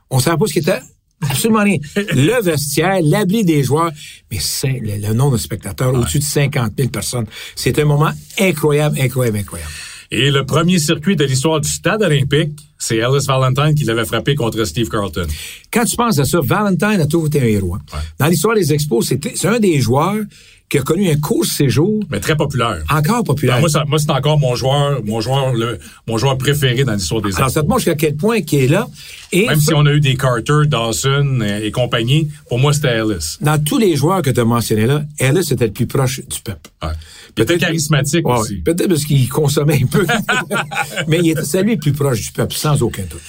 on 0.09 0.19
savait 0.19 0.38
pas 0.38 0.45
ce 0.47 0.53
qui 0.53 0.59
était 0.59 0.79
absolument 1.21 1.63
rien. 1.63 1.77
Le 1.95 2.41
vestiaire, 2.41 3.00
l'abri 3.03 3.43
des 3.43 3.63
joueurs, 3.63 3.91
mais 4.31 4.38
c'est 4.39 4.79
le, 4.81 5.07
le 5.07 5.13
nombre 5.13 5.33
de 5.33 5.41
spectateurs, 5.41 5.93
au-dessus 5.93 6.19
de 6.19 6.24
50 6.24 6.74
000 6.77 6.89
personnes. 6.89 7.25
C'est 7.55 7.77
un 7.79 7.86
moment 7.86 8.12
incroyable, 8.39 9.00
incroyable, 9.00 9.38
incroyable. 9.39 9.71
Et 10.09 10.31
le 10.31 10.45
premier 10.45 10.79
circuit 10.79 11.17
de 11.17 11.25
l'histoire 11.25 11.59
du 11.59 11.67
stade 11.67 12.01
olympique, 12.01 12.51
c'est 12.77 12.95
Ellis 12.97 13.25
Valentine 13.27 13.75
qui 13.75 13.83
l'avait 13.83 14.05
frappé 14.05 14.36
contre 14.36 14.63
Steve 14.63 14.88
Carlton. 14.88 15.27
Quand 15.74 15.83
tu 15.83 15.97
penses 15.97 16.17
à 16.19 16.24
ça, 16.24 16.39
Valentine 16.41 17.01
a 17.01 17.05
toujours 17.07 17.27
été 17.27 17.41
un 17.41 17.45
héros. 17.45 17.75
hein. 17.75 17.97
Dans 18.17 18.27
l'histoire 18.27 18.55
des 18.55 18.71
expos, 18.71 19.05
c'est 19.05 19.45
un 19.45 19.59
des 19.59 19.81
joueurs 19.81 20.24
qui 20.69 20.77
a 20.77 20.81
connu 20.81 21.09
un 21.09 21.15
court 21.15 21.45
séjour 21.45 22.01
Mais 22.09 22.19
très 22.19 22.36
populaire. 22.36 22.83
encore 22.89 23.24
populaire. 23.24 23.55
Ben, 23.55 23.62
moi, 23.62 23.69
ça- 23.69 23.86
moi, 23.88 24.00
c'est 24.00 24.12
encore 24.12 24.38
mon 24.38 24.53
joueur, 24.55 25.01
mon 25.05 25.21
joueur, 25.21 25.53
le, 25.53 25.79
mon 26.07 26.17
joueur 26.17 26.38
préféré 26.38 26.83
dans 26.83 26.93
l'histoire 26.93 27.21
des 27.21 27.33
Alors, 27.38 27.50
ça 27.50 27.62
te 27.63 27.67
montre 27.67 27.79
jusqu'à 27.79 27.95
quel 27.95 28.15
point 28.17 28.41
qu'il 28.41 28.59
est 28.63 28.67
là. 28.67 28.86
Et 29.31 29.47
Même 29.47 29.59
si 29.62 29.74
on 29.74 29.86
a 29.86 29.93
eu 29.93 30.01
des 30.01 30.15
Carter, 30.15 30.65
Dawson 30.65 31.39
euh, 31.41 31.59
et 31.63 31.71
compagnie, 31.71 32.29
pour 32.50 32.59
moi, 32.59 32.74
c'était 32.74 32.97
Ellis. 32.97 33.38
dans 33.39 33.63
tous 33.63 33.77
les 33.77 33.95
joueurs 33.95 34.21
que 34.21 34.29
tu 34.29 34.39
as 34.41 34.45
mentionnés 34.45 34.88
là, 34.88 35.03
Ellis 35.19 35.47
était 35.51 35.67
le 35.67 35.74
plus 35.74 35.88
proche 35.88 36.19
du 36.19 36.39
peuple. 36.43 36.69
Ouais. 36.83 36.89
Peut-être 37.36 37.59
charismatique 37.59 38.27
Ouais, 38.27 38.38
aussi. 38.39 38.55
Peut-être 38.57 38.88
parce 38.89 39.05
qu'il 39.05 39.29
consommait 39.29 39.79
un 39.83 39.86
peu. 39.86 40.05
Mais 41.07 41.19
il 41.24 41.29
était 41.29 41.43
c'est 41.45 41.63
lui 41.63 41.74
le 41.75 41.79
plus 41.79 41.93
proche 41.93 42.21
du 42.21 42.31
peuple, 42.31 42.53
sans 42.53 42.81
aucun 42.81 43.03
doute. 43.03 43.21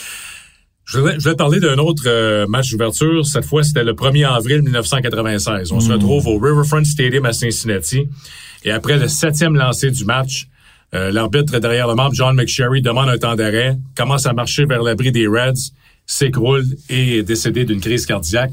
Je 0.89 1.01
voulais, 1.01 1.17
je 1.19 1.29
parler 1.31 1.61
d'un 1.61 1.77
autre 1.77 2.05
euh, 2.07 2.47
match 2.47 2.71
d'ouverture. 2.71 3.27
Cette 3.27 3.45
fois, 3.45 3.63
c'était 3.63 3.85
le 3.85 3.93
1er 3.93 4.27
avril 4.27 4.63
1996. 4.63 5.71
On 5.71 5.81
se 5.81 5.93
retrouve 5.93 6.27
au 6.27 6.39
Riverfront 6.39 6.83
Stadium 6.83 7.27
à 7.27 7.35
Cincinnati. 7.35 8.09
Et 8.65 8.71
après 8.71 8.97
le 8.97 9.07
septième 9.07 9.55
lancé 9.55 9.91
du 9.91 10.07
match, 10.07 10.49
euh, 10.95 11.13
l'arbitre 11.13 11.59
derrière 11.59 11.89
le 11.89 11.95
membre, 11.95 12.15
John 12.15 12.35
McSherry, 12.35 12.81
demande 12.81 13.11
un 13.11 13.19
temps 13.19 13.37
d'arrêt, 13.37 13.77
commence 13.95 14.25
à 14.25 14.33
marcher 14.33 14.65
vers 14.65 14.83
l'abri 14.83 15.13
des 15.13 15.27
Reds, 15.27 15.73
s'écroule 16.07 16.65
et 16.89 17.19
est 17.19 17.23
décédé 17.23 17.67
d'une 17.67 17.83
crise 17.83 18.07
cardiaque. 18.07 18.53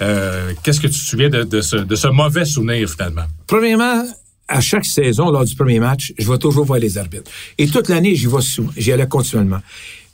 Euh, 0.00 0.52
Qu'est-ce 0.64 0.80
que 0.80 0.88
tu 0.88 0.98
te 0.98 1.04
souviens 1.04 1.28
de, 1.28 1.44
de 1.44 1.60
ce, 1.60 1.76
de 1.76 1.94
ce 1.94 2.08
mauvais 2.08 2.46
souvenir, 2.46 2.90
finalement? 2.90 3.26
Premièrement, 3.46 4.02
à 4.48 4.60
chaque 4.60 4.84
saison, 4.84 5.30
lors 5.30 5.44
du 5.44 5.54
premier 5.54 5.78
match, 5.78 6.12
je 6.18 6.28
vais 6.28 6.38
toujours 6.38 6.64
voir 6.64 6.80
les 6.80 6.98
arbitres. 6.98 7.30
Et 7.56 7.68
toute 7.68 7.88
l'année, 7.88 8.16
j'y 8.16 8.26
vais 8.26 8.40
souvent. 8.40 8.72
J'y 8.76 8.90
allais 8.90 9.06
continuellement. 9.06 9.60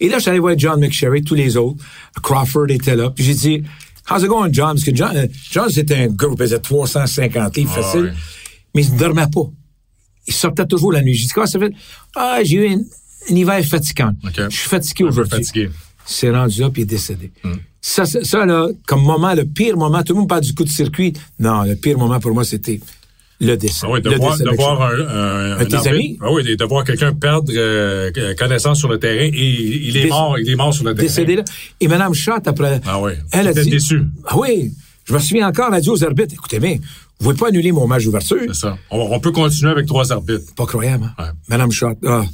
Et 0.01 0.09
là, 0.09 0.19
j'allais 0.19 0.39
voir 0.39 0.59
John 0.59 0.81
McSherry, 0.81 1.23
tous 1.23 1.35
les 1.35 1.57
autres. 1.57 1.83
Crawford 2.23 2.71
était 2.71 2.97
là. 2.97 3.11
Puis 3.11 3.25
j'ai 3.25 3.35
dit, 3.35 3.63
How's 4.09 4.23
it 4.23 4.29
going, 4.29 4.53
John? 4.53 4.75
Parce 4.75 4.85
que 4.85 4.95
John, 4.95 5.17
euh, 5.17 5.27
John 5.51 5.69
c'était 5.69 5.97
un 5.97 6.07
gars 6.09 6.29
qui 6.29 6.37
pesait 6.37 6.59
350 6.59 7.57
livres 7.57 7.73
Ah, 7.77 7.83
facile. 7.83 8.15
Mais 8.75 8.85
il 8.85 8.95
ne 8.95 8.99
dormait 8.99 9.27
pas. 9.27 9.51
Il 10.27 10.35
sortait 10.35 10.67
toujours 10.67 10.93
la 10.93 11.03
nuit. 11.03 11.15
J'ai 11.15 11.27
dit, 11.27 11.33
comment 11.33 11.47
ça 11.47 11.59
fait? 11.59 11.73
Ah, 12.15 12.39
j'ai 12.45 12.57
eu 12.57 12.69
un, 12.69 13.35
hiver 13.35 13.65
fatigant. 13.65 14.13
OK. 14.25 14.35
Je 14.51 14.57
suis 14.57 14.69
fatigué 14.69 15.05
aujourd'hui. 15.05 15.45
fatigué. 15.45 15.71
C'est 16.05 16.31
rendu 16.31 16.61
là, 16.61 16.71
puis 16.71 16.83
il 16.83 16.85
est 16.85 16.87
décédé. 16.87 17.33
Hmm. 17.43 17.55
Ça, 17.81 18.05
ça, 18.05 18.23
ça, 18.23 18.47
là, 18.47 18.69
comme 18.87 19.03
moment, 19.03 19.35
le 19.35 19.45
pire 19.45 19.77
moment, 19.77 20.03
tout 20.03 20.13
le 20.13 20.21
monde 20.21 20.29
parle 20.29 20.43
du 20.43 20.55
coup 20.55 20.65
de 20.65 20.69
circuit. 20.69 21.13
Non, 21.39 21.63
le 21.63 21.75
pire 21.75 21.99
moment 21.99 22.21
pour 22.21 22.33
moi, 22.33 22.45
c'était 22.45 22.81
le 23.41 23.57
décès. 23.57 23.81
Ah 23.87 23.91
oui, 23.91 24.01
de 24.01 24.11
Le 24.11 24.17
voir, 24.17 24.37
de 24.39 25.61
un, 25.61 25.65
tes 25.65 25.89
amis? 25.89 26.19
Ah 26.23 26.33
oui, 26.33 26.57
de 26.57 26.65
voir 26.65 26.85
quelqu'un 26.85 27.13
perdre 27.13 27.53
euh, 27.55 28.11
connaissance 28.39 28.79
sur 28.79 28.89
le 28.89 28.99
terrain 28.99 29.25
et 29.25 29.31
il 29.33 29.97
est 29.97 30.09
mort, 30.09 30.39
il 30.39 30.49
est 30.51 30.55
mort 30.57 30.73
sur 30.73 30.85
le 30.85 30.95
terrain. 30.95 31.07
décédé 31.07 31.37
là. 31.37 31.45
Et 31.81 31.89
Mme 31.89 32.15
Schott, 32.15 32.47
après, 32.49 32.81
Ah 32.87 33.01
oui. 33.01 33.13
elle 33.33 33.49
a 33.49 33.53
dit... 33.53 33.69
déçu. 33.71 34.03
Ah 34.27 34.39
oui, 34.39 34.73
je 35.05 35.13
me 35.13 35.19
souviens 35.19 35.49
encore, 35.49 35.69
elle 35.69 35.75
a 35.75 35.81
dit 35.81 35.91
aux 35.91 36.03
arbitres, 36.03 36.33
écoutez 36.35 36.59
bien, 36.61 36.77
vous 37.19 37.29
pouvez 37.31 37.37
pas 37.39 37.49
annuler 37.49 37.73
mon 37.73 37.87
match 37.87 38.05
d'ouverture. 38.05 38.39
C'est 38.49 38.55
ça. 38.55 38.79
On, 38.91 38.99
on 39.01 39.21
peut 39.21 39.33
continuer 39.33 39.71
avec 39.71 39.87
trois 39.87 40.13
arbitres. 40.13 40.55
Pas 40.55 40.67
croyable, 40.67 41.05
hein? 41.19 41.23
Ouais. 41.25 41.31
Madame 41.49 41.71
Schott, 41.73 41.99
ah. 42.07 42.25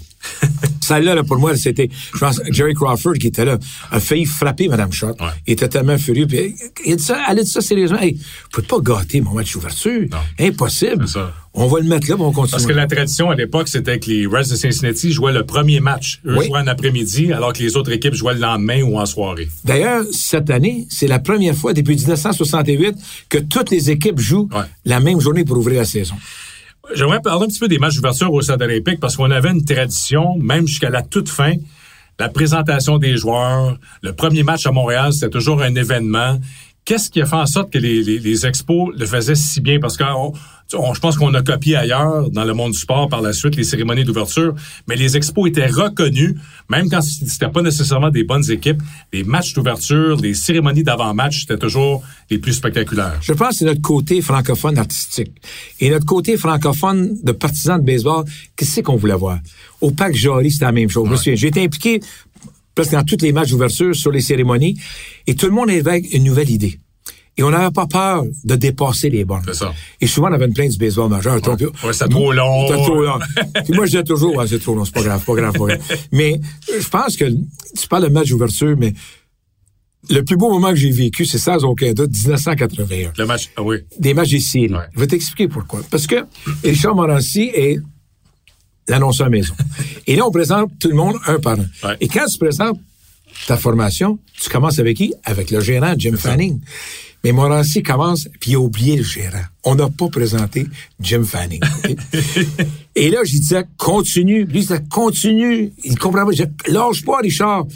Celle-là, 0.96 1.14
là, 1.14 1.24
pour 1.24 1.38
moi, 1.38 1.56
c'était, 1.56 1.88
je 2.14 2.18
pense, 2.18 2.40
Jerry 2.50 2.74
Crawford 2.74 3.14
qui 3.14 3.28
était 3.28 3.44
là, 3.44 3.58
a 3.90 4.00
failli 4.00 4.24
frapper 4.24 4.68
Madame 4.68 4.92
Schott. 4.92 5.20
Ouais. 5.20 5.26
Il 5.46 5.52
était 5.54 5.68
tellement 5.68 5.98
furieux. 5.98 6.26
Puis, 6.26 6.54
il 6.86 6.96
dit 6.96 7.02
ça, 7.02 7.18
elle 7.30 7.38
a 7.38 7.42
dit 7.42 7.50
ça 7.50 7.60
sérieusement. 7.60 7.98
Hey, 8.00 8.14
vous 8.14 8.62
pouvez 8.62 8.66
pas 8.66 8.80
gâter 8.80 9.20
mon 9.20 9.32
match 9.34 9.52
d'ouverture. 9.52 10.06
Impossible. 10.38 11.08
Ça. 11.08 11.32
On 11.54 11.66
va 11.66 11.80
le 11.80 11.86
mettre 11.86 12.08
là, 12.08 12.14
puis 12.16 12.24
on 12.24 12.32
continue. 12.32 12.50
Parce 12.52 12.64
que 12.66 12.72
la 12.72 12.86
tradition 12.86 13.28
à 13.30 13.34
l'époque, 13.34 13.68
c'était 13.68 13.98
que 14.00 14.08
les 14.08 14.26
Reds 14.26 14.48
de 14.50 14.56
Cincinnati 14.56 15.12
jouaient 15.12 15.34
le 15.34 15.44
premier 15.44 15.80
match. 15.80 16.20
Eux 16.26 16.38
Oui. 16.38 16.46
jouaient 16.46 16.60
en 16.60 16.66
après-midi, 16.66 17.30
alors 17.30 17.52
que 17.52 17.58
les 17.62 17.76
autres 17.76 17.92
équipes 17.92 18.14
jouaient 18.14 18.32
le 18.34 18.40
lendemain 18.40 18.80
ou 18.82 18.98
en 18.98 19.04
soirée. 19.04 19.48
D'ailleurs, 19.62 20.02
cette 20.12 20.48
année, 20.48 20.86
c'est 20.88 21.06
la 21.08 21.18
première 21.18 21.54
fois 21.54 21.74
depuis 21.74 21.94
1968 21.96 22.94
que 23.28 23.36
toutes 23.38 23.70
les 23.70 23.90
équipes 23.90 24.18
jouent 24.18 24.48
Ouais. 24.50 24.62
la 24.86 25.00
même 25.00 25.20
journée 25.20 25.44
pour 25.44 25.58
ouvrir 25.58 25.80
la 25.80 25.84
saison. 25.84 26.14
J'aimerais 26.94 27.20
parler 27.20 27.44
un 27.44 27.48
petit 27.48 27.60
peu 27.60 27.68
des 27.68 27.78
matchs 27.78 27.96
d'ouverture 27.96 28.32
au 28.32 28.42
Stade 28.42 28.60
olympique 28.62 28.98
parce 29.00 29.16
qu'on 29.16 29.30
avait 29.30 29.50
une 29.50 29.64
tradition, 29.64 30.36
même 30.38 30.66
jusqu'à 30.66 30.90
la 30.90 31.02
toute 31.02 31.28
fin, 31.28 31.54
la 32.18 32.28
présentation 32.28 32.98
des 32.98 33.16
joueurs. 33.16 33.78
Le 34.02 34.12
premier 34.12 34.42
match 34.42 34.66
à 34.66 34.72
Montréal, 34.72 35.12
c'était 35.12 35.30
toujours 35.30 35.62
un 35.62 35.74
événement. 35.74 36.38
Qu'est-ce 36.84 37.08
qui 37.10 37.22
a 37.22 37.26
fait 37.26 37.36
en 37.36 37.46
sorte 37.46 37.72
que 37.72 37.78
les, 37.78 38.46
expos 38.46 38.92
le 38.96 39.06
faisaient 39.06 39.36
si 39.36 39.60
bien? 39.60 39.78
Parce 39.78 39.96
que 39.96 40.02
on- 40.04 40.32
on- 40.74 40.94
je 40.94 41.00
pense 41.00 41.16
qu'on 41.16 41.32
a 41.34 41.42
copié 41.42 41.76
ailleurs 41.76 42.30
dans 42.30 42.44
le 42.44 42.54
monde 42.54 42.72
du 42.72 42.78
sport 42.78 43.08
par 43.08 43.20
la 43.22 43.32
suite 43.32 43.56
les 43.56 43.64
cérémonies 43.64 44.04
d'ouverture, 44.04 44.54
mais 44.88 44.96
les 44.96 45.16
expos 45.16 45.48
étaient 45.48 45.66
reconnus, 45.66 46.34
même 46.68 46.88
quand 46.88 47.02
c'était 47.02 47.48
pas 47.48 47.62
nécessairement 47.62 48.10
des 48.10 48.24
bonnes 48.24 48.48
équipes. 48.50 48.82
Les 49.12 49.24
matchs 49.24 49.52
d'ouverture, 49.54 50.16
les 50.16 50.34
cérémonies 50.34 50.82
d'avant-match, 50.82 51.40
c'était 51.40 51.58
toujours 51.58 52.02
les 52.30 52.38
plus 52.38 52.52
spectaculaires. 52.54 53.18
Je 53.22 53.32
pense 53.32 53.48
que 53.50 53.54
c'est 53.56 53.64
notre 53.64 53.82
côté 53.82 54.20
francophone 54.22 54.78
artistique. 54.78 55.32
Et 55.80 55.90
notre 55.90 56.06
côté 56.06 56.36
francophone 56.36 57.18
de 57.22 57.32
partisans 57.32 57.78
de 57.80 57.84
baseball, 57.84 58.24
qu'est-ce 58.56 58.80
qu'on 58.80 58.96
voulait 58.96 59.14
voir? 59.14 59.38
Au 59.80 59.90
Parc 59.90 60.14
Jory, 60.14 60.50
c'était 60.50 60.64
la 60.66 60.72
même 60.72 60.88
chose. 60.88 61.06
Je 61.06 61.10
me 61.10 61.16
souviens, 61.16 61.34
j'ai 61.34 61.48
été 61.48 61.62
impliqué 61.62 62.00
presque 62.74 62.92
dans 62.92 63.02
tous 63.04 63.20
les 63.20 63.32
matchs 63.32 63.50
d'ouverture 63.50 63.94
sur 63.94 64.10
les 64.10 64.20
cérémonies, 64.22 64.78
et 65.26 65.34
tout 65.34 65.46
le 65.46 65.52
monde 65.52 65.68
avait 65.68 65.98
une 65.98 66.24
nouvelle 66.24 66.48
idée. 66.50 66.78
Et 67.38 67.42
on 67.42 67.50
n'avait 67.50 67.70
pas 67.70 67.86
peur 67.86 68.24
de 68.44 68.54
dépasser 68.56 69.08
les 69.08 69.24
bornes. 69.24 69.42
C'est 69.46 69.54
ça. 69.54 69.72
Et 70.00 70.06
souvent, 70.06 70.28
on 70.30 70.34
avait 70.34 70.44
une 70.46 70.52
plainte 70.52 70.70
du 70.72 70.76
baseball 70.78 71.08
majeur. 71.08 71.40
Donc, 71.40 71.60
Ouais, 71.60 71.92
c'était 71.92 72.08
trop 72.10 72.30
long. 72.32 72.66
C'était 72.68 72.82
trop 72.82 73.02
long. 73.02 73.18
Puis 73.64 73.72
moi, 73.74 73.86
je 73.86 73.90
disais 73.92 74.04
toujours, 74.04 74.38
Ah, 74.40 74.46
c'est 74.46 74.58
trop 74.58 74.74
long, 74.74 74.84
c'est 74.84 74.92
pas 74.94 75.02
grave, 75.02 75.24
pas 75.24 75.34
grave, 75.34 75.52
pas 75.52 75.66
grave. 75.66 75.80
Mais 76.12 76.38
je 76.78 76.88
pense 76.88 77.16
que 77.16 77.24
tu 77.24 77.88
parles 77.88 78.04
de 78.04 78.08
match 78.12 78.28
d'ouverture, 78.28 78.76
mais 78.78 78.92
le 80.10 80.22
plus 80.24 80.36
beau 80.36 80.50
moment 80.50 80.70
que 80.70 80.76
j'ai 80.76 80.90
vécu, 80.90 81.24
c'est 81.24 81.38
sans 81.38 81.64
aucun 81.64 81.92
doute, 81.92 82.10
1981 82.10 83.12
Le 83.16 83.24
match, 83.26 83.50
ah 83.56 83.62
oui. 83.62 83.78
des 83.98 84.12
matchs 84.14 84.36
séries. 84.38 84.72
Ouais. 84.74 84.80
Je 84.94 85.00
vais 85.00 85.06
t'expliquer 85.06 85.48
pourquoi. 85.48 85.80
Parce 85.90 86.06
que 86.06 86.26
Richard 86.64 86.94
Morancy 86.96 87.50
est 87.54 87.78
l'annonceur 88.88 89.30
maison. 89.30 89.54
Et 90.06 90.16
là, 90.16 90.26
on 90.26 90.30
présente 90.30 90.70
tout 90.80 90.88
le 90.88 90.96
monde 90.96 91.16
un 91.26 91.38
par 91.38 91.54
un. 91.58 91.88
Ouais. 91.88 91.96
Et 92.00 92.08
quand 92.08 92.26
tu 92.26 92.36
présentes 92.38 92.78
ta 93.46 93.56
formation, 93.56 94.18
tu 94.40 94.50
commences 94.50 94.78
avec 94.78 94.96
qui? 94.96 95.14
Avec 95.24 95.50
le 95.50 95.60
gérant, 95.60 95.94
Jim 95.96 96.16
Fanning. 96.16 96.60
Mais 97.24 97.32
Morancy 97.32 97.82
commence, 97.82 98.28
puis 98.40 98.52
il 98.52 98.54
a 98.56 98.60
oublié 98.60 98.96
le 98.96 99.04
gérant. 99.04 99.44
On 99.64 99.76
n'a 99.76 99.88
pas 99.88 100.08
présenté 100.08 100.66
Jim 101.00 101.22
Fanning. 101.24 101.60
Et 102.96 103.10
là, 103.10 103.20
je 103.24 103.30
disais, 103.30 103.64
continue. 103.76 104.44
Lui, 104.44 104.58
il 104.58 104.60
disait, 104.62 104.82
continue. 104.90 105.72
Il 105.84 105.98
comprend 105.98 106.26
pas. 106.26 106.32
Je 106.32 106.44
lâche 106.72 107.04
pas, 107.04 107.18
Richard. 107.18 107.66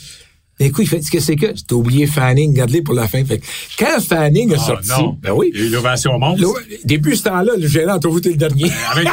D'un 0.58 0.70
coup, 0.70 0.80
il 0.80 0.88
fait, 0.88 0.96
qu'est-ce 1.00 1.10
que 1.10 1.20
c'est 1.20 1.36
que? 1.36 1.46
T'as 1.66 1.74
oublié 1.76 2.06
Fanning, 2.06 2.54
garde-les 2.54 2.80
pour 2.80 2.94
la 2.94 3.06
fin. 3.06 3.22
Fait 3.24 3.38
que 3.38 3.44
quand 3.78 4.00
Fanning 4.00 4.52
a 4.54 4.56
Ah, 4.58 4.64
sorti, 4.66 4.88
non. 4.88 5.18
ben 5.20 5.32
oui. 5.32 5.50
Eu 5.54 5.68
l'ovation 5.68 6.18
monstre. 6.18 6.42
Là, 6.42 6.48
Depuis 6.86 7.16
ce 7.18 7.24
temps-là, 7.24 7.52
le 7.58 7.68
gérant 7.68 7.94
a 7.94 7.98
toujours 7.98 8.18
été 8.18 8.30
le 8.30 8.36
dernier. 8.36 8.70
Avec 8.92 9.08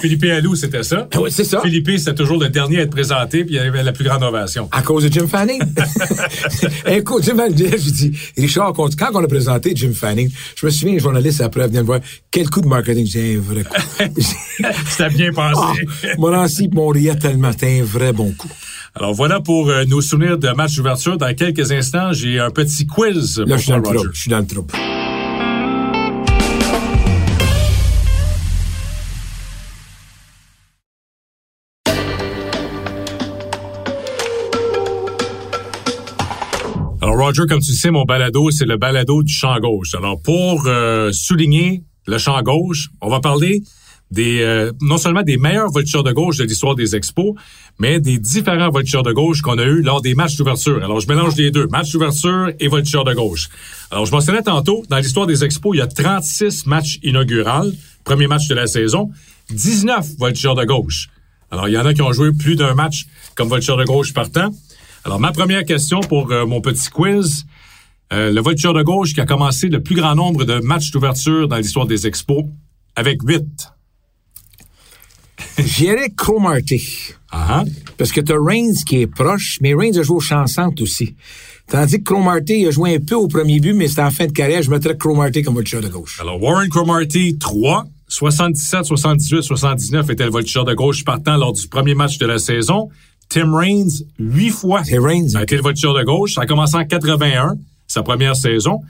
Philippe 0.00 0.24
Allou, 0.24 0.56
c'était 0.56 0.82
ça. 0.82 1.08
Ah 1.14 1.20
oui, 1.20 1.30
c'est 1.30 1.44
ça. 1.44 1.60
Philippe, 1.62 1.90
c'était 1.98 2.14
toujours 2.14 2.38
le 2.40 2.48
dernier 2.48 2.78
à 2.78 2.82
être 2.82 2.90
présenté, 2.90 3.44
puis 3.44 3.54
il 3.54 3.56
y 3.56 3.60
avait 3.60 3.82
la 3.84 3.92
plus 3.92 4.04
grande 4.04 4.24
ovation. 4.24 4.68
À 4.72 4.82
cause 4.82 5.04
de 5.04 5.12
Jim 5.12 5.28
Fanning. 5.28 5.62
Écoute, 6.86 7.22
Jim 7.22 7.36
Fanning, 7.36 7.56
j'ai 7.56 7.90
dit, 7.90 8.12
Richard, 8.36 8.72
quand 8.72 8.88
on 9.14 9.22
a 9.24 9.28
présenté 9.28 9.72
Jim 9.76 9.92
Fanning, 9.94 10.30
je 10.56 10.66
me 10.66 10.70
souviens, 10.70 10.94
les 10.94 11.00
journalistes 11.00 11.40
après 11.40 11.68
venaient 11.68 11.82
me 11.82 11.86
voir, 11.86 12.00
quel 12.30 12.50
coup 12.50 12.60
de 12.60 12.66
marketing, 12.66 13.06
j'ai 13.06 13.36
un 13.36 13.40
vrai 13.40 13.62
coup. 13.62 13.76
C'était 14.88 15.10
bien 15.10 15.30
ah, 15.36 15.52
pensé. 15.54 15.84
mon 16.18 16.34
ancien, 16.34 16.66
mon 16.72 16.88
riait 16.88 17.16
tellement, 17.16 17.52
c'était 17.52 17.80
un 17.80 17.84
vrai 17.84 18.12
bon 18.12 18.32
coup. 18.32 18.48
Alors 18.94 19.14
voilà 19.14 19.40
pour 19.40 19.68
euh, 19.68 19.84
nos 19.84 20.00
souvenirs 20.00 20.38
de 20.38 20.48
match 20.48 20.76
d'ouverture. 20.76 21.16
Dans 21.16 21.34
quelques 21.34 21.72
instants, 21.72 22.12
j'ai 22.12 22.40
un 22.40 22.50
petit 22.50 22.86
quiz 22.86 23.38
Là, 23.38 23.46
pour 23.46 23.56
je 23.56 23.62
suis 23.62 23.72
dans 23.72 23.82
Roger. 23.82 24.08
Je 24.12 24.20
suis 24.20 24.30
dans 24.30 24.38
le 24.38 24.46
trouble. 24.46 24.74
Alors 37.00 37.16
Roger, 37.16 37.42
comme 37.48 37.60
tu 37.60 37.70
le 37.70 37.76
sais, 37.76 37.90
mon 37.90 38.04
balado, 38.04 38.50
c'est 38.50 38.66
le 38.66 38.76
balado 38.76 39.22
du 39.22 39.32
champ 39.32 39.56
gauche. 39.60 39.94
Alors 39.94 40.20
pour 40.20 40.66
euh, 40.66 41.10
souligner 41.12 41.82
le 42.06 42.18
champ 42.18 42.40
gauche, 42.42 42.88
on 43.00 43.08
va 43.08 43.20
parler 43.20 43.62
des 44.10 44.40
euh, 44.40 44.72
non 44.80 44.96
seulement 44.96 45.22
des 45.22 45.36
meilleurs 45.36 45.70
voltigeurs 45.70 46.02
de 46.02 46.12
gauche 46.12 46.38
de 46.38 46.44
l'histoire 46.44 46.74
des 46.74 46.96
expos, 46.96 47.34
mais 47.78 48.00
des 48.00 48.18
différents 48.18 48.70
voltigeurs 48.70 49.02
de 49.02 49.12
gauche 49.12 49.42
qu'on 49.42 49.58
a 49.58 49.64
eu 49.64 49.82
lors 49.82 50.00
des 50.00 50.14
matchs 50.14 50.36
d'ouverture. 50.36 50.82
Alors, 50.82 51.00
je 51.00 51.08
mélange 51.08 51.36
les 51.36 51.50
deux, 51.50 51.66
match 51.66 51.92
d'ouverture 51.92 52.50
et 52.58 52.68
voltigeurs 52.68 53.04
de 53.04 53.14
gauche. 53.14 53.48
Alors, 53.90 54.06
je 54.06 54.12
mentionnais 54.12 54.42
tantôt, 54.42 54.84
dans 54.88 54.98
l'histoire 54.98 55.26
des 55.26 55.44
expos, 55.44 55.76
il 55.76 55.78
y 55.78 55.82
a 55.82 55.86
36 55.86 56.66
matchs 56.66 56.98
inauguraux, 57.02 57.70
premier 58.04 58.26
match 58.26 58.48
de 58.48 58.54
la 58.54 58.66
saison, 58.66 59.10
19 59.50 60.16
voltigeurs 60.18 60.54
de 60.54 60.64
gauche. 60.64 61.08
Alors, 61.50 61.68
il 61.68 61.74
y 61.74 61.78
en 61.78 61.86
a 61.86 61.94
qui 61.94 62.02
ont 62.02 62.12
joué 62.12 62.32
plus 62.32 62.56
d'un 62.56 62.74
match 62.74 63.06
comme 63.34 63.48
voltigeur 63.48 63.76
de 63.76 63.84
gauche 63.84 64.12
partant. 64.12 64.50
Alors, 65.04 65.20
ma 65.20 65.32
première 65.32 65.64
question 65.64 66.00
pour 66.00 66.30
euh, 66.32 66.44
mon 66.44 66.60
petit 66.60 66.90
quiz, 66.90 67.46
euh, 68.12 68.32
le 68.32 68.40
voltigeur 68.40 68.74
de 68.74 68.82
gauche 68.82 69.14
qui 69.14 69.20
a 69.20 69.26
commencé 69.26 69.68
le 69.68 69.82
plus 69.82 69.94
grand 69.94 70.14
nombre 70.14 70.44
de 70.44 70.60
matchs 70.60 70.90
d'ouverture 70.90 71.46
dans 71.48 71.56
l'histoire 71.56 71.86
des 71.86 72.06
expos, 72.06 72.44
avec 72.96 73.22
8. 73.22 73.44
J'irais 75.58 76.10
Cromarty. 76.16 77.14
Parce 77.96 78.12
que 78.12 78.20
t'as 78.20 78.36
Reigns 78.38 78.84
qui 78.86 79.02
est 79.02 79.06
proche, 79.06 79.58
mais 79.60 79.74
Reigns 79.74 79.98
a 79.98 80.02
joué 80.02 80.16
au 80.16 80.20
chansante 80.20 80.80
aussi. 80.80 81.14
Tandis 81.66 81.98
que 81.98 82.04
Cromarty 82.04 82.66
a 82.66 82.70
joué 82.70 82.94
un 82.94 83.00
peu 83.00 83.16
au 83.16 83.28
premier 83.28 83.60
but, 83.60 83.74
mais 83.74 83.88
c'était 83.88 84.02
en 84.02 84.10
fin 84.10 84.26
de 84.26 84.32
carrière. 84.32 84.62
Je 84.62 84.70
mettrais 84.70 84.96
Cromarty 84.96 85.42
comme 85.42 85.54
voltigeur 85.54 85.82
de 85.82 85.88
gauche. 85.88 86.18
Alors, 86.20 86.42
Warren 86.42 86.68
Cromarty, 86.68 87.36
3. 87.38 87.84
77, 88.10 88.84
78, 88.86 89.42
79 89.42 90.08
était 90.10 90.24
le 90.24 90.30
voltigeur 90.30 90.64
de 90.64 90.72
gauche 90.72 91.04
partant 91.04 91.36
lors 91.36 91.52
du 91.52 91.68
premier 91.68 91.94
match 91.94 92.16
de 92.16 92.24
la 92.24 92.38
saison. 92.38 92.88
Tim 93.28 93.54
Raines, 93.54 93.90
8 94.18 94.50
fois. 94.50 94.80
Reigns. 94.80 95.34
a 95.34 95.42
été 95.42 95.56
le 95.56 95.62
voltigeur 95.62 95.92
de 95.92 96.02
gauche. 96.04 96.34
Ça 96.34 96.42
a 96.42 96.46
commencé 96.46 96.76
en 96.76 96.86
81, 96.86 97.56
sa 97.86 98.02
première 98.02 98.34
saison. 98.34 98.80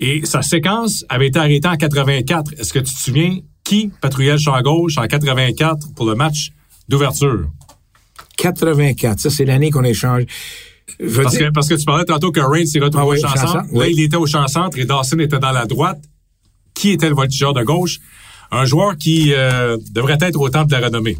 Et 0.00 0.24
sa 0.24 0.40
séquence 0.40 1.04
avait 1.10 1.26
été 1.28 1.38
arrêtée 1.38 1.68
en 1.68 1.76
84. 1.76 2.54
Est-ce 2.58 2.72
que 2.72 2.78
tu 2.78 2.94
te 2.94 2.98
souviens 2.98 3.36
qui 3.66 3.90
patrouillait 4.00 4.32
le 4.32 4.38
champ 4.38 4.60
gauche 4.62 4.96
en 4.96 5.06
84 5.06 5.92
pour 5.94 6.06
le 6.06 6.14
match 6.14 6.52
d'ouverture? 6.88 7.48
84. 8.38 9.18
Ça, 9.18 9.30
c'est 9.30 9.44
l'année 9.44 9.70
qu'on 9.70 9.82
veux 11.00 11.24
Parce 11.24 11.36
dire, 11.36 11.48
que, 11.48 11.52
parce 11.52 11.68
que 11.68 11.74
tu 11.74 11.84
parlais 11.84 12.04
tantôt 12.04 12.30
que 12.30 12.40
Reigns 12.40 12.66
s'est 12.66 12.78
retrouvé 12.78 13.04
Ah 13.04 13.08
oui, 13.08 13.18
au 13.18 13.20
champ 13.20 13.46
centre. 13.46 13.78
Là, 13.78 13.88
il 13.88 14.00
était 14.00 14.16
au 14.16 14.26
champ 14.26 14.46
centre 14.46 14.78
et 14.78 14.84
Dawson 14.84 15.18
était 15.18 15.40
dans 15.40 15.50
la 15.50 15.66
droite. 15.66 15.98
Qui 16.74 16.90
était 16.90 17.08
le 17.08 17.14
voltigeur 17.14 17.54
de 17.54 17.62
gauche? 17.62 17.98
Un 18.52 18.66
joueur 18.66 18.96
qui 18.96 19.32
euh, 19.34 19.76
devrait 19.90 20.18
être 20.20 20.38
au 20.38 20.48
temple 20.48 20.70
de 20.70 20.76
la 20.76 20.86
renommée. 20.86 21.16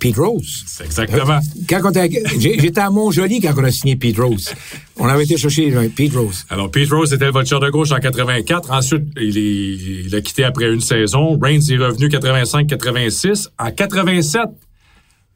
Pete 0.00 0.16
Rose. 0.16 0.64
C'est 0.66 0.84
exactement. 0.84 1.40
Quand 1.68 1.90
était, 1.90 2.22
j'ai- 2.38 2.58
j'étais 2.58 2.80
à 2.80 2.90
Montjoli 2.90 3.40
quand 3.40 3.52
on 3.56 3.64
a 3.64 3.70
signé 3.70 3.96
Pete 3.96 4.18
Rose. 4.18 4.52
On 4.96 5.06
avait 5.06 5.24
été 5.24 5.36
chercher 5.36 5.74
euh, 5.74 5.88
Pete 5.94 6.14
Rose. 6.14 6.44
Alors, 6.50 6.70
Pete 6.70 6.90
Rose 6.90 7.12
était 7.12 7.24
le 7.24 7.32
voltigeur 7.32 7.60
de 7.60 7.68
gauche 7.70 7.90
en 7.92 7.98
84. 7.98 8.70
Ensuite, 8.70 9.04
il, 9.20 9.36
est- 9.36 10.04
il 10.06 10.14
a 10.14 10.20
quitté 10.20 10.44
après 10.44 10.72
une 10.72 10.80
saison. 10.80 11.38
Reigns 11.40 11.60
est 11.70 11.76
revenu 11.78 12.08
85-86. 12.08 13.48
En 13.58 13.70
87, 13.70 14.42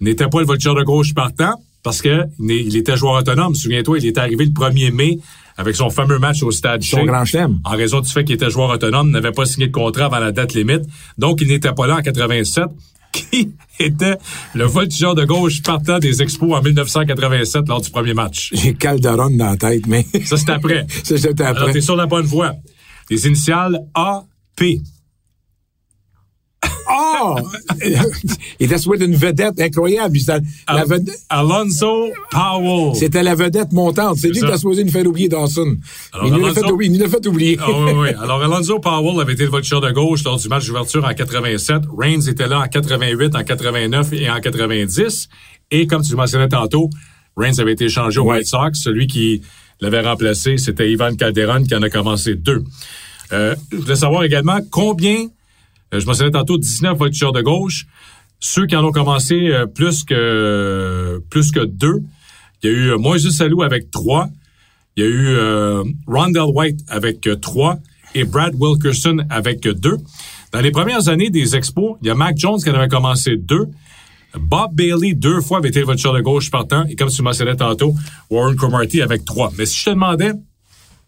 il 0.01 0.05
n'était 0.07 0.29
pas 0.29 0.41
le 0.41 0.47
voltigeur 0.47 0.75
de 0.75 0.83
gauche 0.83 1.15
partant 1.15 1.55
parce 1.83 2.01
que 2.03 2.25
il 2.41 2.77
était 2.77 2.97
joueur 2.97 3.15
autonome. 3.15 3.55
Souviens-toi, 3.55 3.99
il 3.99 4.07
est 4.07 4.19
arrivé 4.19 4.45
le 4.45 4.51
1er 4.53 4.93
mai 4.93 5.19
avec 5.57 5.75
son 5.77 5.91
fameux 5.91 6.19
match 6.19 6.43
au 6.43 6.51
Stade 6.51 6.83
Son 6.83 7.05
grand 7.05 7.25
chelem. 7.25 7.61
En 7.65 7.71
raison 7.77 8.01
du 8.01 8.09
fait 8.09 8.25
qu'il 8.25 8.35
était 8.37 8.49
joueur 8.51 8.71
autonome, 8.71 9.11
n'avait 9.11 9.33
pas 9.33 9.45
signé 9.45 9.67
de 9.67 9.73
contrat 9.73 10.07
avant 10.07 10.19
la 10.19 10.33
date 10.33 10.55
limite. 10.55 10.83
Donc, 11.19 11.41
il 11.41 11.49
n'était 11.49 11.73
pas 11.73 11.87
là 11.87 11.97
en 11.97 12.01
87. 12.03 12.65
Qui 13.13 13.53
était 13.79 14.17
le 14.55 14.65
voltigeur 14.65 15.15
de 15.15 15.25
gauche 15.25 15.63
partant 15.63 15.99
des 15.99 16.23
Expos 16.23 16.53
en 16.55 16.63
1987 16.63 17.69
lors 17.69 17.81
du 17.81 17.91
premier 17.91 18.15
match? 18.15 18.51
J'ai 18.55 18.75
Calderon 18.75 19.31
dans 19.37 19.51
la 19.51 19.57
tête, 19.57 19.87
mais 19.87 20.05
Ça, 20.25 20.37
c'est 20.37 20.51
après. 20.51 20.87
ça, 21.05 21.17
c'était 21.19 21.45
Alors, 21.45 21.63
après. 21.63 21.73
t'es 21.75 21.81
sur 21.81 21.97
la 21.97 22.07
bonne 22.07 22.27
voie. 22.27 22.53
Les 23.11 23.27
initiales 23.27 23.79
A, 23.95 24.25
P. 24.57 24.81
Oh! 26.95 27.37
Il 28.61 28.67
était 28.67 28.79
sur 28.79 28.93
une 28.95 29.15
vedette 29.15 29.61
incroyable. 29.61 30.19
La, 30.69 30.85
vedette- 30.85 31.19
Alonso 31.29 32.11
Powell. 32.31 32.95
c'était 32.95 33.23
la 33.23 33.35
vedette 33.35 33.73
montante. 33.73 34.19
C'est 34.19 34.29
lui 34.29 34.39
ça. 34.39 34.47
qui 34.49 34.53
a 34.53 34.57
supposé 34.59 34.85
nous 34.85 34.91
faire 34.91 35.07
oublier 35.07 35.29
Dawson. 35.29 35.77
Alors, 36.13 36.27
il 36.27 36.33
nous 36.33 36.41
l'a 36.47 36.53
fait 36.53 36.61
Alonso- 36.61 36.75
oublier. 36.75 36.91
Il 36.93 36.99
nous 36.99 37.05
l'a 37.05 37.09
fait 37.11 37.27
oublier. 37.27 37.59
Ah 37.61 37.67
oui, 37.71 37.93
oui. 37.95 38.09
Alors, 38.21 38.43
Alonso 38.43 38.79
Powell 38.79 39.21
avait 39.21 39.33
été 39.33 39.45
le 39.45 39.51
voltigeur 39.51 39.81
de 39.81 39.91
gauche 39.91 40.23
lors 40.25 40.39
du 40.39 40.49
match 40.49 40.67
d'ouverture 40.67 41.05
en 41.05 41.15
87. 41.15 41.83
Reigns 41.97 42.21
était 42.29 42.47
là 42.49 42.61
en 42.61 42.67
88, 42.69 43.35
en 43.37 43.43
89 43.45 44.13
et 44.13 44.31
en 44.31 44.41
90. 44.41 45.29
Et 45.71 45.87
comme 45.87 46.03
tu 46.03 46.11
le 46.11 46.17
mentionnais 46.17 46.49
tantôt, 46.49 46.91
Reigns 47.37 47.59
avait 47.59 47.73
été 47.73 47.87
échangé 47.87 48.21
au 48.21 48.25
Ouais. 48.25 48.39
White 48.39 48.47
Sox. 48.49 48.73
Celui 48.75 49.07
qui 49.07 49.41
l'avait 49.81 50.01
remplacé, 50.03 50.59
c'était 50.59 50.91
Ivan 50.91 51.15
Calderon 51.15 51.65
qui 51.65 51.75
en 51.75 51.83
a 51.83 51.89
commencé 51.91 52.35
deux. 52.35 52.63
Euh, 53.33 53.55
je 53.73 53.79
voulais 53.79 53.97
savoir 53.97 54.25
également 54.25 54.59
combien, 54.71 55.27
je 56.01 56.07
mentionnais 56.07 56.31
tantôt 56.31 56.59
19 56.59 56.97
voltigeurs 56.97 57.33
de 57.33 57.43
gauche, 57.43 57.87
ceux 58.41 58.67
qui 58.67 58.77
en 58.77 58.85
ont 58.85 58.93
commencé 58.93 59.35
euh, 59.35 59.67
plus 59.67 60.05
que 60.05 61.23
plus 61.31 61.53
que 61.53 61.65
deux. 61.65 62.03
Il 62.63 62.71
y 62.71 62.75
a 62.75 62.77
eu 62.77 62.91
euh, 62.91 62.99
Moises 62.99 63.29
Salou 63.31 63.63
avec 63.63 63.91
trois. 63.91 64.29
Il 64.97 65.05
y 65.05 65.07
a 65.07 65.11
eu 65.11 65.27
euh, 65.29 65.85
Rondell 66.07 66.51
White 66.55 66.81
avec 66.89 67.27
euh, 67.27 67.37
trois 67.37 67.79
et 68.15 68.25
Brad 68.25 68.55
Wilkerson 68.59 69.25
avec 69.31 69.67
euh, 69.67 69.73
deux. 69.73 69.97
Dans 70.53 70.61
les 70.61 70.71
premières 70.71 71.09
années 71.09 71.31
des 71.31 71.57
expos, 71.57 71.97
il 72.03 72.09
y 72.09 72.11
a 72.11 72.15
Mac 72.15 72.37
Jones 72.37 72.61
qui 72.63 72.71
en 72.71 72.75
avait 72.75 72.89
commencé 72.89 73.37
deux. 73.37 73.69
Bob 74.39 74.75
Bailey, 74.75 75.15
deux 75.15 75.41
fois, 75.41 75.59
avait 75.59 75.69
été 75.69 75.81
le 75.81 75.87
voltigeur 75.87 76.13
de 76.13 76.21
gauche 76.21 76.51
partant. 76.51 76.85
Et 76.87 76.97
comme 76.97 77.09
tu 77.09 77.23
mentionnais 77.23 77.57
tantôt, 77.57 77.95
Warren 78.31 78.55
Cromarty 78.55 79.01
avec 79.01 79.25
trois. 79.25 79.51
Mais 79.57 79.65
si 79.65 79.79
je 79.79 79.85
te 79.87 79.91
demandais, 79.91 80.33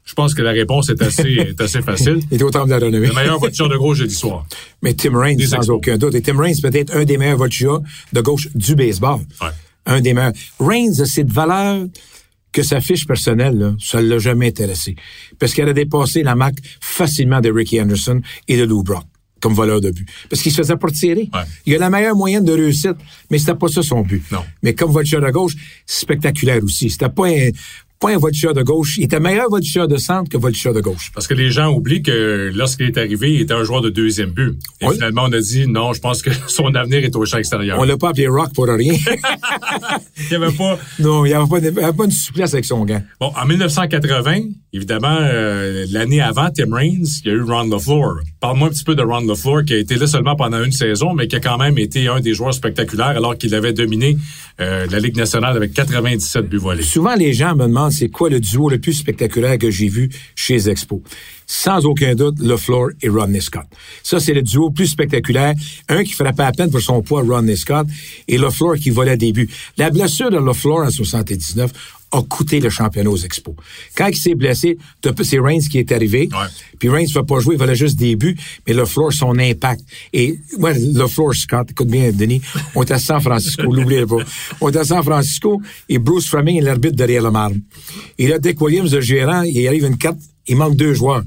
je 0.05 0.13
pense 0.15 0.35
que 0.35 0.43
la 0.43 0.53
réponse 0.53 0.91
est 0.91 1.01
assez, 1.03 1.23
est 1.49 1.61
assez 1.61 1.81
facile. 1.83 2.21
Il 2.31 2.35
était 2.35 2.45
au 2.45 2.51
temple 2.51 2.67
de 2.67 2.71
la 2.75 2.79
renommée. 2.87 3.07
Le 3.07 3.15
meilleur 3.15 3.39
voltigeur 3.39 3.69
de 3.69 3.77
gauche 3.77 3.99
de 4.01 4.05
l'histoire. 4.05 4.47
Mais 4.83 4.95
Tim 4.95 5.17
Raines, 5.19 5.37
Des 5.37 5.47
sans 5.47 5.57
expos. 5.59 5.77
aucun 5.77 5.97
doute. 5.97 6.15
Et 6.15 6.23
Tim 6.23 6.39
Raines, 6.39 6.61
peut-être 6.61 6.95
un 6.95 7.05
des 7.05 7.17
meilleurs 7.17 7.39
voltigeurs 7.39 7.81
de 8.13 8.21
gauche 8.21 8.49
du 8.55 8.75
baseball. 8.75 9.21
Ouais. 9.41 9.49
Un 9.87 10.01
des 10.01 10.13
meilleurs. 10.15 10.33
Raines 10.61 11.01
a 11.01 11.07
cette 11.07 11.31
valeur 11.31 11.87
que 12.53 12.63
sa 12.63 12.81
fiche 12.81 13.07
personnelle, 13.07 13.59
là, 13.59 13.75
ça 13.81 14.01
ne 14.01 14.09
l'a 14.09 14.19
jamais 14.19 14.49
intéressé. 14.49 14.95
Parce 15.39 15.53
qu'elle 15.55 15.69
a 15.69 15.73
dépassé 15.73 16.23
la 16.23 16.37
marque 16.37 16.59
facilement 16.81 17.41
de 17.41 17.51
Ricky 17.51 17.81
Anderson 17.81 18.21
et 18.47 18.57
de 18.57 18.63
Lou 18.65 18.83
Brock 18.83 19.05
comme 19.41 19.53
voleur 19.53 19.81
de 19.83 19.91
but. 19.91 20.09
Parce 20.31 20.41
qu'il 20.41 20.53
se 20.53 20.57
faisait 20.57 20.77
pas 20.77 20.89
tirer. 20.89 21.29
Ouais. 21.35 21.41
Il 21.67 21.75
a 21.75 21.79
la 21.79 21.91
meilleure 21.91 22.17
moyenne 22.17 22.47
de 22.47 22.53
réussite, 22.53 22.97
mais 23.31 23.39
c'était 23.39 23.55
pas 23.55 23.69
ça 23.69 23.83
son 23.83 24.01
but. 24.01 24.23
Non. 24.33 24.43
Mais 24.63 24.75
comme 24.75 24.91
voltigeur 24.91 25.21
de 25.21 25.31
gauche, 25.31 25.53
spectaculaire 25.85 26.65
aussi. 26.65 26.89
C'était 26.89 27.11
pas 27.11 27.27
un, 27.29 27.51
pas 28.07 28.15
un 28.15 28.19
voltigeur 28.19 28.55
de 28.55 28.63
gauche. 28.63 28.97
Il 28.99 29.05
était 29.05 29.21
meilleur 29.21 29.49
voltigeur 29.51 29.89
de 29.89 29.97
centre 29.97 30.29
que 30.31 30.37
voltigeur 30.37 30.75
de 30.75 30.81
gauche. 30.81 31.11
Parce 31.15 31.27
que 31.27 31.35
les 31.35 31.51
gens 31.51 31.73
oublient 31.73 32.03
que 32.03 32.51
lorsqu'il 32.55 32.87
est 32.87 32.99
arrivé, 32.99 33.35
il 33.35 33.41
était 33.43 33.55
un 33.55 33.65
joueur 33.65 33.81
de 33.83 33.91
deuxième 33.91 34.31
but. 34.31 34.55
Et 34.81 34.87
Oui. 34.87 34.95
finalement, 34.95 35.23
on 35.29 35.33
a 35.33 35.41
dit 35.41 35.67
non, 35.67 35.93
je 35.93 36.01
pense 36.01 36.23
que 36.23 36.31
son 36.49 36.75
avenir 36.75 37.05
est 37.05 37.15
au 37.17 37.25
champ 37.25 37.39
extérieur. 37.39 37.79
On 37.79 37.85
l'a 37.85 37.97
pas 37.97 38.11
appelé 38.11 38.27
Rock 38.29 38.53
pour 38.55 38.67
rien. 38.67 38.95
Il 40.19 40.33
y 40.33 40.35
avait 40.35 40.53
pas. 40.53 40.79
non, 41.01 41.25
il 41.25 41.29
n'y 41.29 41.35
avait, 41.35 41.49
pas 41.49 41.61
de- 41.61 41.71
il 41.71 41.75
y 41.81 41.85
avait 41.85 41.93
pas 41.97 42.05
une 42.05 42.11
souplesse 42.11 42.53
avec 42.55 42.65
son 42.65 42.85
gant. 42.85 43.03
Bon, 43.21 43.33
en 43.41 43.47
1980, 43.47 44.37
évidemment, 44.73 45.19
euh, 45.21 45.87
l'année 45.91 46.21
avant 46.21 46.51
Tim 46.51 46.73
Raines, 46.75 47.07
il 47.25 47.29
y 47.29 47.31
a 47.31 47.35
eu 47.35 47.43
Ron 47.43 47.69
LaFleur. 47.69 48.17
Parle-moi 48.41 48.69
un 48.69 48.71
petit 48.71 48.85
peu 48.85 48.95
de 48.95 49.03
Ron 49.03 49.27
LaFleur, 49.27 49.65
qui 49.65 49.75
a 49.75 49.79
été 49.79 49.97
là 49.97 50.07
seulement 50.07 50.37
pendant 50.37 50.63
une 50.63 50.73
saison, 50.73 51.15
mais 51.15 51.27
qui 51.29 51.37
a 51.37 51.41
quand 51.41 51.59
même 51.59 51.79
été 51.79 52.09
un 52.09 52.21
des 52.21 52.35
joueurs 52.35 52.55
spectaculaires 52.55 53.09
alors 53.17 53.37
qu'il 53.37 53.55
avait 53.55 53.73
dominé 53.73 54.17
euh, 54.61 54.87
la 54.91 55.01
Ligue 55.01 55.17
nationale 55.17 55.57
avec 55.57 55.73
97 55.75 56.49
buts 56.49 56.59
volés. 56.59 56.83
Souvent, 56.83 57.15
les 57.15 57.33
gens 57.33 57.55
me 57.57 57.65
demandent 57.67 57.93
c'est 57.95 58.09
quoi 58.09 58.29
le 58.29 58.41
duo 58.41 58.69
le 58.69 58.79
plus 58.79 58.93
spectaculaire 58.93 59.59
que 59.59 59.71
j'ai 59.71 59.89
vu 59.89 60.11
chez 60.35 60.55
les 60.55 60.71
Expos. 60.71 61.01
Sans 61.47 61.85
aucun 61.85 62.15
doute, 62.15 62.39
LeFleur 62.41 62.89
et 63.03 63.09
Rodney 63.09 63.41
Scott. 63.41 63.67
Ça, 64.03 64.19
c'est 64.19 64.33
le 64.33 64.43
duo 64.43 64.71
plus 64.71 64.87
spectaculaire. 64.87 65.55
Un 65.89 66.03
qui 66.05 66.13
frappait 66.13 66.43
à 66.43 66.53
peine 66.53 66.71
pour 66.71 66.81
son 66.81 67.03
poids, 67.03 67.23
Rodney 67.23 67.57
Scott, 67.57 67.87
et 68.29 68.39
LeFleur 68.39 68.77
qui 68.77 68.91
volait 68.91 69.17
des 69.17 69.33
buts. 69.33 69.49
La 69.77 69.91
blessure 69.91 70.31
de 70.31 70.39
LeFleur 70.39 70.79
en 70.79 70.91
79 70.91 71.73
a 72.15 72.23
coûté 72.23 72.61
le 72.61 72.71
championnat 72.71 73.11
aux 73.11 73.17
Expos. 73.17 73.55
Quand 73.97 74.07
il 74.07 74.17
s'est 74.17 74.35
blessé, 74.35 74.79
c'est 75.23 75.39
Reigns 75.39 75.67
qui 75.71 75.79
est 75.79 75.91
arrivé. 75.93 76.29
Ouais. 76.33 76.47
Puis 76.79 76.89
Reigns 76.89 77.07
ne 77.09 77.13
va 77.13 77.25
pas 77.25 77.41
jouer, 77.41 77.55
il 77.55 77.59
volait 77.59 77.75
juste 77.75 77.99
des 77.99 78.17
buts, 78.17 78.37
mais 78.67 78.73
LeFleur, 78.73 79.13
son 79.13 79.39
impact. 79.39 79.83
Et, 80.13 80.39
ouais, 80.59 80.75
LeFleur, 80.79 81.35
Scott, 81.35 81.71
écoute 81.71 81.89
bien, 81.89 82.13
Denis, 82.13 82.41
on 82.75 82.83
était 82.83 82.95
à 82.95 82.99
San 82.99 83.21
Francisco, 83.21 83.63
l'oubliez 83.73 84.07
pas. 84.07 84.17
On 84.61 84.69
était 84.69 84.79
à 84.79 84.85
San 84.85 85.03
Francisco, 85.03 85.61
et 85.89 85.99
Bruce 85.99 86.29
Fleming 86.29 86.59
est 86.59 86.63
l'arbitre 86.63 86.97
derrière 86.97 87.23
le 87.23 87.31
marbre. 87.31 87.57
Et 88.19 88.29
là, 88.29 88.39
Dick 88.39 88.61
Williams, 88.61 88.93
le 88.93 89.01
gérant, 89.01 89.43
il 89.43 89.67
arrive 89.67 89.85
une 89.85 89.99
carte, 89.99 90.19
il 90.47 90.57
manque 90.57 90.77
deux 90.77 90.95
joueurs. 90.95 91.23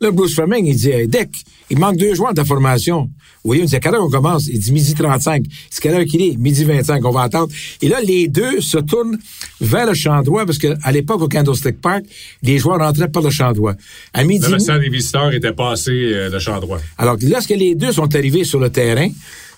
Là, 0.00 0.10
Bruce 0.10 0.34
Fleming, 0.34 0.66
il 0.66 0.76
dit, 0.76 0.90
hey, 0.90 1.06
Dick, 1.06 1.30
il 1.70 1.78
manque 1.78 1.96
deux 1.96 2.14
joueurs 2.14 2.32
de 2.32 2.36
ta 2.36 2.44
formation. 2.44 3.08
Williams 3.44 3.70
dit, 3.70 3.76
à 3.76 3.80
quelle 3.80 3.94
heure 3.94 4.04
on 4.04 4.10
commence? 4.10 4.46
Il 4.48 4.58
dit, 4.58 4.72
midi 4.72 4.94
35. 4.94 5.44
C'est 5.70 5.80
quelle 5.82 5.94
heure 5.94 6.04
qu'il 6.04 6.20
est? 6.22 6.36
Midi 6.36 6.64
25, 6.64 7.04
on 7.04 7.10
va 7.10 7.22
attendre. 7.22 7.52
Et 7.80 7.88
là, 7.88 8.00
les 8.00 8.26
deux 8.28 8.60
se 8.60 8.78
tournent 8.78 9.18
vers 9.60 9.86
le 9.86 9.94
champ 9.94 10.20
droit, 10.22 10.44
parce 10.46 10.58
qu'à 10.58 10.90
l'époque, 10.92 11.22
au 11.22 11.28
Candlestick 11.28 11.80
Park, 11.80 12.04
les 12.42 12.58
joueurs 12.58 12.78
rentraient 12.80 13.08
par 13.08 13.22
le 13.22 13.30
champ 13.30 13.52
droit. 13.52 13.74
À 14.12 14.24
midi, 14.24 14.44
Le 14.46 14.52
vestiaire 14.54 14.80
des 14.80 14.88
visiteurs 14.88 15.32
était 15.32 15.52
passé 15.52 15.92
euh, 15.92 16.30
de 16.30 16.38
champ 16.38 16.58
droit. 16.60 16.78
alors, 16.98 17.16
lorsque 17.22 17.50
les 17.50 17.74
deux 17.74 17.92
sont 17.92 18.14
arrivés 18.14 18.44
sur 18.44 18.58
le 18.58 18.70
terrain, 18.70 19.08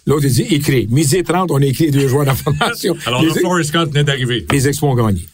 l'autre 0.07 0.27
il 0.27 0.33
dit 0.33 0.55
écrit. 0.55 0.87
Midi 0.91 1.23
30, 1.23 1.51
on 1.51 1.63
a 1.63 1.65
écrit 1.67 1.91
deux 1.91 2.09
joueurs 2.09 2.25
de 2.25 2.31
la 2.31 2.35
formation. 2.35 2.97
Alors, 3.07 3.23
les, 3.23 3.29
LaFleur 3.29 3.59
et 3.59 3.65
Scott 3.65 3.89
venaient 3.91 4.05
d'arriver. 4.05 4.47
les 4.53 4.69
Expos 4.69 4.91
ont 4.91 4.95
gagné. 4.95 5.27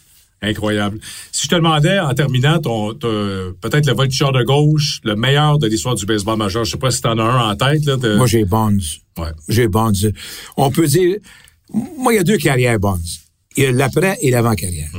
Incroyable. 0.43 0.99
Si 1.31 1.43
je 1.45 1.47
te 1.49 1.55
demandais, 1.55 1.99
en 1.99 2.13
terminant, 2.13 2.59
ton, 2.59 2.93
peut-être 2.95 3.87
le 3.87 3.93
voltigeur 3.93 4.31
de 4.33 4.43
gauche, 4.43 4.99
le 5.03 5.15
meilleur 5.15 5.57
de 5.57 5.67
l'histoire 5.67 5.95
du 5.95 6.05
baseball 6.05 6.37
majeur, 6.37 6.65
je 6.65 6.71
sais 6.71 6.77
pas 6.77 6.91
si 6.91 7.01
t'en 7.01 7.17
as 7.17 7.23
un 7.23 7.51
en 7.51 7.55
tête. 7.55 7.85
Là, 7.85 7.95
de- 7.95 8.15
Moi, 8.17 8.27
j'ai 8.27 8.43
Bonds. 8.43 8.77
Ouais. 9.17 9.29
J'ai 9.47 9.67
Bonds. 9.67 9.93
On 10.57 10.69
peut 10.69 10.85
dire, 10.87 11.15
moi, 11.97 12.13
il 12.13 12.17
y 12.17 12.19
a 12.19 12.23
deux 12.23 12.37
carrières 12.37 12.77
Bonds. 12.79 12.99
Il 13.55 13.63
y 13.63 13.67
a 13.67 13.71
l'après 13.71 14.17
et 14.21 14.31
l'avant-carrière. 14.31 14.89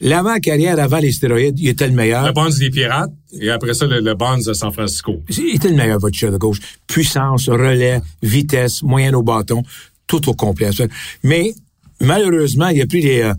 L'avant-carrière, 0.00 0.78
avant 0.80 0.98
les 0.98 1.12
stéroïdes, 1.12 1.58
il 1.60 1.68
était 1.68 1.86
le 1.88 1.94
meilleur. 1.94 2.24
Le 2.26 2.32
Bonds 2.32 2.48
des 2.58 2.70
Pirates 2.70 3.10
et 3.38 3.50
après 3.50 3.74
ça, 3.74 3.86
le, 3.86 4.00
le 4.00 4.14
Bonds 4.14 4.38
de 4.46 4.52
San 4.54 4.72
Francisco. 4.72 5.22
Il 5.28 5.54
était 5.56 5.68
le 5.68 5.76
meilleur 5.76 5.98
voltigeur 6.00 6.32
de 6.32 6.38
gauche. 6.38 6.58
Puissance, 6.86 7.48
relais, 7.48 8.00
vitesse, 8.22 8.82
moyenne 8.82 9.14
au 9.14 9.22
bâton, 9.22 9.62
tout 10.06 10.28
au 10.28 10.34
complet. 10.34 10.70
Mais, 11.22 11.52
malheureusement, 12.00 12.68
il 12.68 12.80
a 12.80 12.86
pris 12.86 13.02
les, 13.02 13.20
euh, 13.22 13.34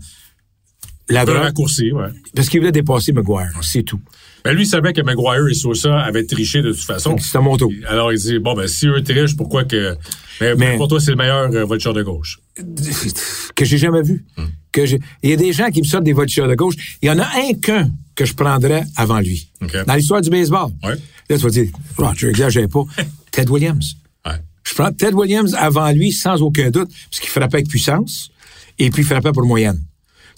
la 1.10 1.22
Un 1.22 1.24
peu 1.24 1.32
drogue 1.32 1.44
raccourci, 1.44 1.92
ouais. 1.92 2.08
parce 2.34 2.48
qu'il 2.48 2.60
voulait 2.60 2.72
dépasser 2.72 3.12
McGuire. 3.12 3.50
C'est 3.62 3.82
tout. 3.82 4.00
Ben, 4.44 4.54
lui, 4.54 4.62
il 4.62 4.66
savait 4.66 4.94
que 4.94 5.02
Maguire 5.02 5.46
et 5.50 5.54
Sosa 5.54 5.98
avaient 6.00 6.24
triché 6.24 6.62
de 6.62 6.72
toute 6.72 6.82
façon. 6.84 7.16
C'est 7.18 7.36
à 7.36 7.42
mon 7.42 7.58
tour. 7.58 7.70
Alors, 7.86 8.10
il 8.10 8.18
dit, 8.18 8.38
bon, 8.38 8.54
ben, 8.54 8.66
si 8.66 8.86
eux 8.86 9.02
trichent, 9.02 9.36
pourquoi 9.36 9.64
que... 9.64 9.96
Mais, 10.40 10.54
Mais- 10.54 10.76
pour 10.78 10.88
toi, 10.88 10.98
c'est 10.98 11.10
le 11.10 11.18
meilleur 11.18 11.50
euh, 11.52 11.64
voltigeur 11.66 11.92
de 11.92 12.02
gauche? 12.02 12.40
que 13.54 13.64
j'ai 13.66 13.76
jamais 13.78 14.02
vu. 14.02 14.24
Hmm. 14.38 14.44
Que 14.72 14.86
j'ai- 14.86 15.00
il 15.22 15.30
y 15.30 15.32
a 15.34 15.36
des 15.36 15.52
gens 15.52 15.68
qui 15.68 15.80
me 15.82 15.86
sortent 15.86 16.04
des 16.04 16.12
voltigeurs 16.14 16.48
de 16.48 16.54
gauche. 16.54 16.74
Il 17.02 17.08
y 17.08 17.10
en 17.10 17.18
a 17.18 17.24
un 17.26 17.52
qu'un 17.60 17.90
que 18.14 18.24
je 18.24 18.32
prendrais 18.34 18.84
avant 18.96 19.20
lui. 19.20 19.50
Dans 19.86 19.94
l'histoire 19.94 20.20
du 20.22 20.30
baseball. 20.30 20.70
Ouais. 20.82 20.94
Là, 21.28 21.36
tu 21.36 21.42
vas 21.42 21.50
dire, 21.50 21.66
Roger, 21.98 22.28
exagère 22.28 22.68
pas. 22.68 22.84
Ted 23.32 23.50
Williams. 23.50 23.94
Ouais. 24.24 24.32
Je 24.64 24.74
prends 24.74 24.90
Ted 24.92 25.14
Williams 25.14 25.54
avant 25.54 25.90
lui 25.92 26.12
sans 26.12 26.40
aucun 26.40 26.70
doute, 26.70 26.88
parce 27.10 27.20
qu'il 27.20 27.28
frappait 27.30 27.56
avec 27.56 27.68
puissance 27.68 28.30
et 28.78 28.88
puis 28.90 29.02
il 29.02 29.06
frappait 29.06 29.32
pour 29.32 29.44
moyenne. 29.44 29.80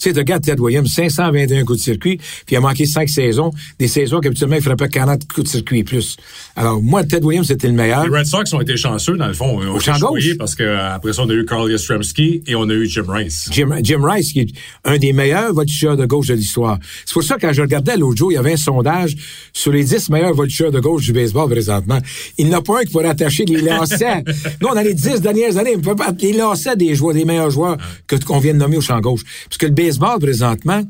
Tu 0.03 0.09
sais, 0.09 0.13
tu 0.13 0.19
regardes 0.19 0.43
Ted 0.43 0.59
Williams, 0.59 0.89
521 0.93 1.63
coups 1.63 1.79
de 1.79 1.83
circuit, 1.83 2.17
puis 2.17 2.55
il 2.55 2.57
a 2.57 2.59
manqué 2.59 2.85
5 2.85 3.07
saisons, 3.07 3.51
des 3.79 3.87
saisons 3.87 4.19
qu'habituellement 4.19 4.57
il 4.57 4.61
frappait 4.61 4.89
40 4.89 5.31
coups 5.31 5.45
de 5.45 5.47
circuit 5.47 5.79
et 5.79 5.83
plus. 5.85 6.17
Alors, 6.57 6.81
moi, 6.81 7.05
Ted 7.05 7.25
Williams, 7.25 7.47
c'était 7.47 7.67
le 7.67 7.73
meilleur. 7.73 8.05
Les 8.05 8.17
Red 8.17 8.25
Sox 8.25 8.53
ont 8.53 8.59
été 8.59 8.75
chanceux, 8.75 9.15
dans 9.15 9.27
le 9.27 9.33
fond. 9.33 9.59
Au 9.59 9.79
champ 9.79 9.97
gauche. 9.97 10.37
Parce 10.37 10.55
que 10.55 10.63
euh, 10.63 10.95
après 10.95 11.13
ça, 11.13 11.21
on 11.23 11.29
a 11.29 11.33
eu 11.33 11.45
Carl 11.45 11.71
Yastrzemski 11.71 12.43
et 12.45 12.53
on 12.55 12.67
a 12.69 12.73
eu 12.73 12.85
Jim 12.85 13.05
Rice. 13.07 13.47
Jim, 13.49 13.69
Jim 13.81 14.01
Rice, 14.03 14.33
qui 14.33 14.41
est 14.41 14.49
un 14.83 14.97
des 14.97 15.13
meilleurs 15.13 15.53
voltigeurs 15.53 15.95
de 15.95 16.05
gauche 16.05 16.27
de 16.27 16.33
l'histoire. 16.33 16.79
C'est 17.05 17.13
pour 17.13 17.23
ça 17.23 17.35
que 17.35 17.41
quand 17.41 17.53
je 17.53 17.61
regardais 17.61 17.95
l'autre 17.95 18.17
jour, 18.17 18.31
il 18.31 18.35
y 18.35 18.37
avait 18.37 18.53
un 18.53 18.57
sondage 18.57 19.15
sur 19.53 19.71
les 19.71 19.85
10 19.85 20.09
meilleurs 20.09 20.33
voltigeurs 20.33 20.71
de 20.71 20.81
gauche 20.81 21.05
du 21.05 21.13
baseball 21.13 21.49
présentement. 21.49 21.99
Il 22.37 22.47
n'y 22.47 22.55
en 22.55 22.59
a 22.59 22.61
pas 22.61 22.79
un 22.79 22.83
qui 22.83 22.91
pourrait 22.91 23.07
attacher 23.07 23.45
les 23.47 23.61
lancers. 23.61 24.21
Nous, 24.61 24.67
dans 24.67 24.81
les 24.81 24.93
10 24.93 25.21
dernières 25.21 25.57
années, 25.57 25.75
on 25.77 25.81
peut 25.81 25.95
pas 25.95 26.11
les 26.19 26.75
des 26.75 26.95
joueurs, 26.95 27.13
des 27.13 27.25
meilleurs 27.25 27.51
joueurs 27.51 27.77
que 28.07 28.15
qu'on 28.23 28.39
vient 28.39 28.53
de 28.53 28.59
nommer 28.59 28.77
au 28.77 28.81
champ 28.81 28.99
gauche. 28.99 29.21
Parce 29.47 29.57
que 29.57 29.65
le 29.65 29.71
baseball, 29.71 29.92
présentement, 30.19 30.81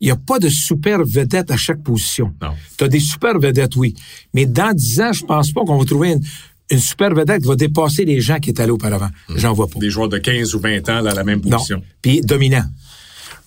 il 0.00 0.06
n'y 0.06 0.10
a 0.10 0.16
pas 0.16 0.38
de 0.38 0.48
super 0.48 1.04
vedette 1.04 1.50
à 1.50 1.56
chaque 1.56 1.82
position. 1.82 2.32
Non. 2.42 2.50
Tu 2.76 2.84
as 2.84 2.88
des 2.88 3.00
super 3.00 3.38
vedettes, 3.38 3.76
oui. 3.76 3.94
Mais 4.34 4.44
dans 4.46 4.72
10 4.74 5.00
ans, 5.00 5.12
je 5.12 5.24
pense 5.24 5.52
pas 5.52 5.62
qu'on 5.64 5.78
va 5.78 5.84
trouver 5.84 6.12
une, 6.12 6.20
une 6.70 6.78
super 6.78 7.14
vedette 7.14 7.42
qui 7.42 7.48
va 7.48 7.56
dépasser 7.56 8.04
les 8.04 8.20
gens 8.20 8.38
qui 8.38 8.50
étaient 8.50 8.66
là 8.66 8.72
auparavant. 8.74 9.08
J'en 9.36 9.52
vois 9.52 9.68
pas. 9.68 9.78
Des 9.78 9.90
joueurs 9.90 10.08
de 10.08 10.18
15 10.18 10.54
ou 10.54 10.60
20 10.60 10.88
ans 10.90 11.02
dans 11.02 11.14
la 11.14 11.24
même 11.24 11.40
Non. 11.44 11.56
position. 11.58 11.82
Puis 12.02 12.20
dominant. 12.22 12.64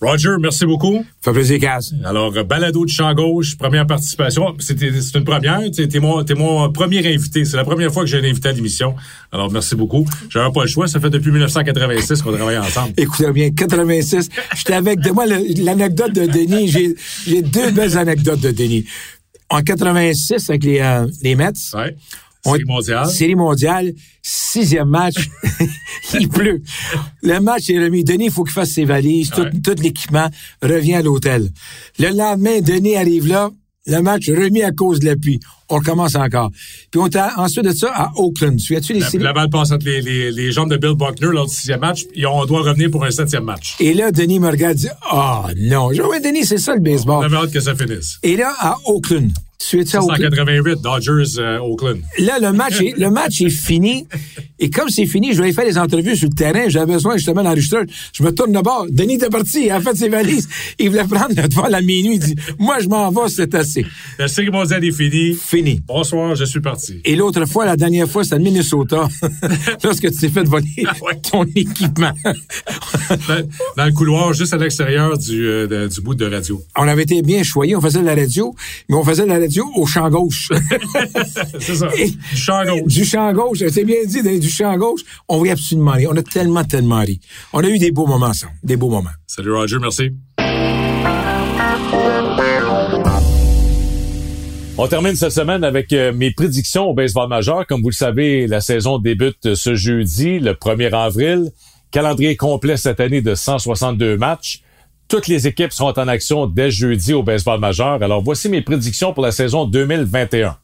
Roger, 0.00 0.36
merci 0.40 0.64
beaucoup. 0.64 1.04
Fait 1.20 1.32
plaisir, 1.32 1.58
Cass. 1.58 1.92
Alors, 2.04 2.32
euh, 2.36 2.44
balado 2.44 2.84
de 2.84 2.90
champ 2.90 3.12
gauche, 3.14 3.56
première 3.58 3.84
participation. 3.84 4.54
C'était, 4.60 4.92
c'est 5.00 5.18
une 5.18 5.24
première. 5.24 5.60
T'es 5.72 5.98
mon, 5.98 6.24
mon 6.36 6.70
premier 6.70 6.98
invité. 7.12 7.44
C'est 7.44 7.56
la 7.56 7.64
première 7.64 7.92
fois 7.92 8.04
que 8.04 8.08
j'ai 8.08 8.18
un 8.18 8.24
invité 8.24 8.48
à 8.50 8.52
l'émission. 8.52 8.94
Alors, 9.32 9.50
merci 9.50 9.74
beaucoup. 9.74 10.06
J'avais 10.30 10.52
pas 10.52 10.62
le 10.62 10.68
choix. 10.68 10.86
Ça 10.86 11.00
fait 11.00 11.10
depuis 11.10 11.32
1986 11.32 12.22
qu'on 12.22 12.32
travaille 12.32 12.58
ensemble. 12.58 12.92
Écoutez 12.96 13.32
bien, 13.32 13.50
86, 13.50 14.28
j'étais 14.56 14.74
avec 14.74 15.00
de 15.00 15.10
moi 15.10 15.26
l'anecdote 15.26 16.12
de 16.12 16.26
Denis. 16.26 16.68
J'ai, 16.68 16.94
j'ai 17.26 17.42
deux 17.42 17.72
belles 17.72 17.98
anecdotes 17.98 18.40
de 18.40 18.52
Denis. 18.52 18.84
En 19.50 19.62
86, 19.62 20.48
avec 20.50 20.62
les, 20.62 20.78
euh, 20.80 21.06
les 21.22 21.34
Mets, 21.34 21.52
Ouais. 21.74 21.96
On- 22.44 22.52
Série 22.52 22.64
mondiale. 22.64 23.06
série 23.06 23.34
mondiale, 23.34 23.92
sixième 24.22 24.88
match, 24.88 25.16
il 26.18 26.28
pleut. 26.28 26.62
Le 27.22 27.40
match 27.40 27.68
est 27.70 27.78
remis. 27.82 28.04
Denis, 28.04 28.26
il 28.26 28.30
faut 28.30 28.44
qu'il 28.44 28.52
fasse 28.52 28.70
ses 28.70 28.84
valises, 28.84 29.30
tout, 29.30 29.42
Ouais. 29.42 29.50
tout 29.62 29.74
l'équipement, 29.82 30.28
revient 30.62 30.94
à 30.94 31.02
l'hôtel. 31.02 31.48
Le 31.98 32.08
lendemain, 32.16 32.60
Denis 32.60 32.96
arrive 32.96 33.26
là, 33.26 33.50
le 33.86 34.00
match 34.02 34.28
remis 34.28 34.62
à 34.62 34.70
cause 34.70 35.00
de 35.00 35.06
la 35.06 35.16
pluie. 35.16 35.40
On 35.70 35.76
recommence 35.76 36.14
encore. 36.14 36.50
Puis 36.90 37.00
on 37.00 37.06
était 37.06 37.20
ensuite 37.36 37.64
de 37.64 37.72
ça 37.72 37.90
à 37.94 38.10
Oakland. 38.16 38.58
Souviens-tu 38.58 38.92
les 38.94 39.00
La, 39.00 39.08
séries? 39.10 39.24
la 39.24 39.32
balle 39.32 39.48
passe 39.50 39.70
entre 39.70 39.84
les, 39.86 40.00
les, 40.02 40.30
les 40.30 40.52
jambes 40.52 40.70
de 40.70 40.76
Bill 40.76 40.94
Buckner 40.94 41.28
lors 41.32 41.46
du 41.46 41.54
sixième 41.54 41.80
match. 41.80 42.04
Et 42.14 42.24
on 42.26 42.44
doit 42.46 42.62
revenir 42.62 42.90
pour 42.90 43.04
un 43.04 43.10
septième 43.10 43.44
match. 43.44 43.76
Et 43.80 43.94
là, 43.94 44.10
Denis 44.10 44.40
me 44.40 44.48
regarde 44.48 44.76
dit, 44.76 44.88
ah 45.10 45.46
non. 45.58 45.88
Je 45.90 45.94
dis, 46.02 46.08
ouais, 46.08 46.20
Denis, 46.20 46.44
c'est 46.44 46.58
ça 46.58 46.74
le 46.74 46.80
On 46.80 46.82
baseball. 46.82 47.24
avait 47.24 47.36
hâte 47.36 47.50
que 47.52 47.60
ça 47.60 47.74
finisse. 47.74 48.18
Et 48.22 48.36
là, 48.36 48.54
à 48.58 48.76
Oakland. 48.86 49.30
Tu 49.58 49.78
es 49.78 49.82
à 49.82 49.84
C'est 49.86 49.98
en 49.98 50.04
Oakland? 50.04 50.30
88, 50.34 50.80
Dodgers, 50.80 51.38
euh, 51.40 51.58
Oakland. 51.58 51.98
Là, 52.20 52.38
le 52.40 52.52
match, 52.52 52.80
est, 52.80 52.96
le 52.96 53.10
match 53.10 53.40
est 53.40 53.50
fini. 53.50 54.06
Et 54.60 54.70
comme 54.70 54.88
c'est 54.88 55.04
fini, 55.06 55.34
je 55.34 55.42
vais 55.42 55.52
faire 55.52 55.64
des 55.66 55.76
entrevues 55.76 56.14
sur 56.16 56.28
le 56.28 56.34
terrain. 56.34 56.68
J'avais 56.68 56.92
besoin 56.92 57.16
justement 57.16 57.42
d'enregistrer. 57.42 57.80
Je 58.12 58.22
me 58.22 58.30
tourne 58.30 58.52
de 58.52 58.60
bord. 58.60 58.86
Denis 58.88 59.14
était 59.14 59.28
parti. 59.28 59.64
Il 59.66 59.70
a 59.72 59.80
fait 59.80 59.96
ses 59.96 60.08
valises. 60.08 60.48
Il 60.78 60.90
voulait 60.90 61.04
prendre 61.04 61.34
le 61.36 61.48
devant 61.48 61.66
la 61.66 61.80
minuit. 61.82 62.14
Il 62.14 62.18
dit, 62.20 62.36
moi, 62.58 62.78
je 62.80 62.88
m'en 62.88 63.10
vais, 63.10 63.28
c'est 63.28 63.52
assez. 63.56 63.84
Série 64.28 64.50
mondiale 64.50 64.84
est 64.84 64.92
finie. 64.92 65.34
Fini. 65.34 65.80
Bonsoir, 65.86 66.36
je 66.36 66.44
suis 66.44 66.60
parti. 66.60 67.00
Et 67.04 67.16
l'autre 67.16 67.44
fois, 67.44 67.66
la 67.66 67.76
dernière 67.76 68.08
fois, 68.08 68.22
c'était 68.22 68.36
à 68.36 68.38
Minnesota. 68.38 69.08
Lorsque 69.84 70.08
tu 70.12 70.16
t'es 70.18 70.28
fait 70.28 70.44
voler 70.44 70.66
Ouais. 71.02 71.20
ton 71.30 71.44
équipement. 71.56 72.12
Dans, 73.10 73.48
dans 73.76 73.84
le 73.86 73.92
couloir, 73.92 74.32
juste 74.34 74.54
à 74.54 74.56
l'extérieur 74.56 75.18
du, 75.18 75.44
euh, 75.46 75.88
du 75.88 76.00
bout 76.00 76.14
de 76.14 76.26
radio. 76.26 76.62
on 76.76 76.86
avait 76.86 77.02
été 77.02 77.22
bien 77.22 77.42
choyés. 77.42 77.74
On 77.74 77.80
faisait 77.80 78.00
de 78.00 78.06
la 78.06 78.14
radio, 78.14 78.54
mais 78.88 78.94
on 78.96 79.02
faisait 79.04 79.24
de 79.24 79.28
la 79.28 79.34
radio 79.38 79.47
au 79.76 79.86
champ 79.86 80.08
gauche. 80.10 80.50
C'est 81.58 81.74
ça. 81.76 81.88
Et- 81.96 82.10
Du 82.10 82.36
champ 82.36 82.64
gauche. 82.64 82.92
Du 82.92 83.04
champ 83.04 83.32
gauche, 83.32 83.58
c'est 83.68 83.84
bien 83.84 83.96
dit, 84.06 84.22
du 84.40 84.48
champ 84.50 84.76
gauche, 84.76 85.00
on 85.28 85.38
voulait 85.38 85.50
absolument 85.52 85.92
rire. 85.92 86.10
On 86.12 86.16
a 86.16 86.22
tellement, 86.22 86.64
tellement 86.64 87.00
ri. 87.00 87.20
On 87.52 87.62
a 87.64 87.68
eu 87.68 87.78
des 87.78 87.90
beaux 87.90 88.06
moments 88.06 88.26
ensemble, 88.26 88.52
des 88.62 88.76
beaux 88.76 88.90
moments. 88.90 89.10
Salut 89.26 89.52
Roger, 89.52 89.76
merci. 89.80 90.10
On 94.80 94.86
termine 94.86 95.16
cette 95.16 95.32
semaine 95.32 95.64
avec 95.64 95.92
euh, 95.92 96.12
mes 96.12 96.30
prédictions 96.30 96.84
au 96.86 96.94
baseball 96.94 97.28
majeur. 97.28 97.66
Comme 97.66 97.82
vous 97.82 97.88
le 97.88 97.94
savez, 97.94 98.46
la 98.46 98.60
saison 98.60 98.98
débute 98.98 99.54
ce 99.54 99.74
jeudi, 99.74 100.38
le 100.38 100.52
1er 100.52 100.94
avril. 100.94 101.50
Calendrier 101.90 102.36
complet 102.36 102.76
cette 102.76 103.00
année 103.00 103.20
de 103.20 103.34
162 103.34 104.16
matchs. 104.16 104.62
Toutes 105.08 105.26
les 105.26 105.46
équipes 105.46 105.72
seront 105.72 105.94
en 105.96 106.06
action 106.06 106.46
dès 106.46 106.70
jeudi 106.70 107.14
au 107.14 107.22
baseball 107.22 107.58
majeur. 107.58 108.02
Alors 108.02 108.22
voici 108.22 108.50
mes 108.50 108.60
prédictions 108.60 109.14
pour 109.14 109.24
la 109.24 109.32
saison 109.32 109.64
2021. 109.64 110.58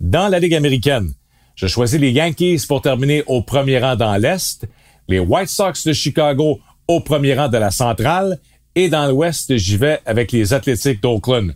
Dans 0.00 0.26
la 0.26 0.40
Ligue 0.40 0.54
américaine, 0.54 1.12
je 1.54 1.68
choisis 1.68 2.00
les 2.00 2.10
Yankees 2.10 2.64
pour 2.66 2.82
terminer 2.82 3.22
au 3.28 3.42
premier 3.42 3.78
rang 3.78 3.94
dans 3.94 4.16
l'Est, 4.16 4.66
les 5.06 5.20
White 5.20 5.48
Sox 5.48 5.86
de 5.86 5.92
Chicago 5.92 6.58
au 6.88 6.98
premier 6.98 7.34
rang 7.34 7.48
de 7.48 7.58
la 7.58 7.70
centrale, 7.70 8.40
et 8.74 8.88
dans 8.88 9.06
l'Ouest, 9.06 9.56
j'y 9.56 9.76
vais 9.76 10.00
avec 10.04 10.32
les 10.32 10.52
Athletics 10.52 11.00
d'Oakland. 11.00 11.54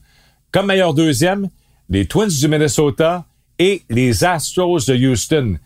Comme 0.52 0.66
meilleur 0.66 0.94
deuxième, 0.94 1.48
les 1.88 2.06
Twins 2.06 2.28
du 2.28 2.46
Minnesota 2.46 3.24
et 3.58 3.82
les 3.90 4.22
Astros 4.22 4.86
de 4.86 4.94
Houston. 4.94 5.58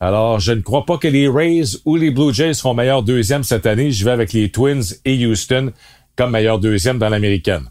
Alors, 0.00 0.40
je 0.40 0.52
ne 0.52 0.62
crois 0.62 0.84
pas 0.84 0.98
que 0.98 1.08
les 1.08 1.28
Rays 1.28 1.76
ou 1.84 1.96
les 1.96 2.10
Blue 2.10 2.32
Jays 2.32 2.54
seront 2.54 2.74
meilleurs 2.74 3.02
deuxième 3.02 3.44
cette 3.44 3.66
année. 3.66 3.92
Je 3.92 4.04
vais 4.04 4.10
avec 4.10 4.32
les 4.32 4.50
Twins 4.50 4.82
et 5.04 5.26
Houston 5.26 5.72
comme 6.16 6.30
meilleur 6.30 6.58
deuxième 6.58 6.98
dans 6.98 7.08
l'américaine. 7.08 7.64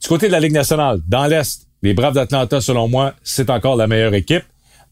Du 0.00 0.08
côté 0.08 0.28
de 0.28 0.32
la 0.32 0.40
Ligue 0.40 0.52
nationale, 0.52 1.00
dans 1.06 1.26
l'Est, 1.26 1.66
les 1.82 1.94
Braves 1.94 2.14
d'Atlanta, 2.14 2.60
selon 2.60 2.88
moi, 2.88 3.14
c'est 3.22 3.50
encore 3.50 3.76
la 3.76 3.86
meilleure 3.86 4.14
équipe. 4.14 4.44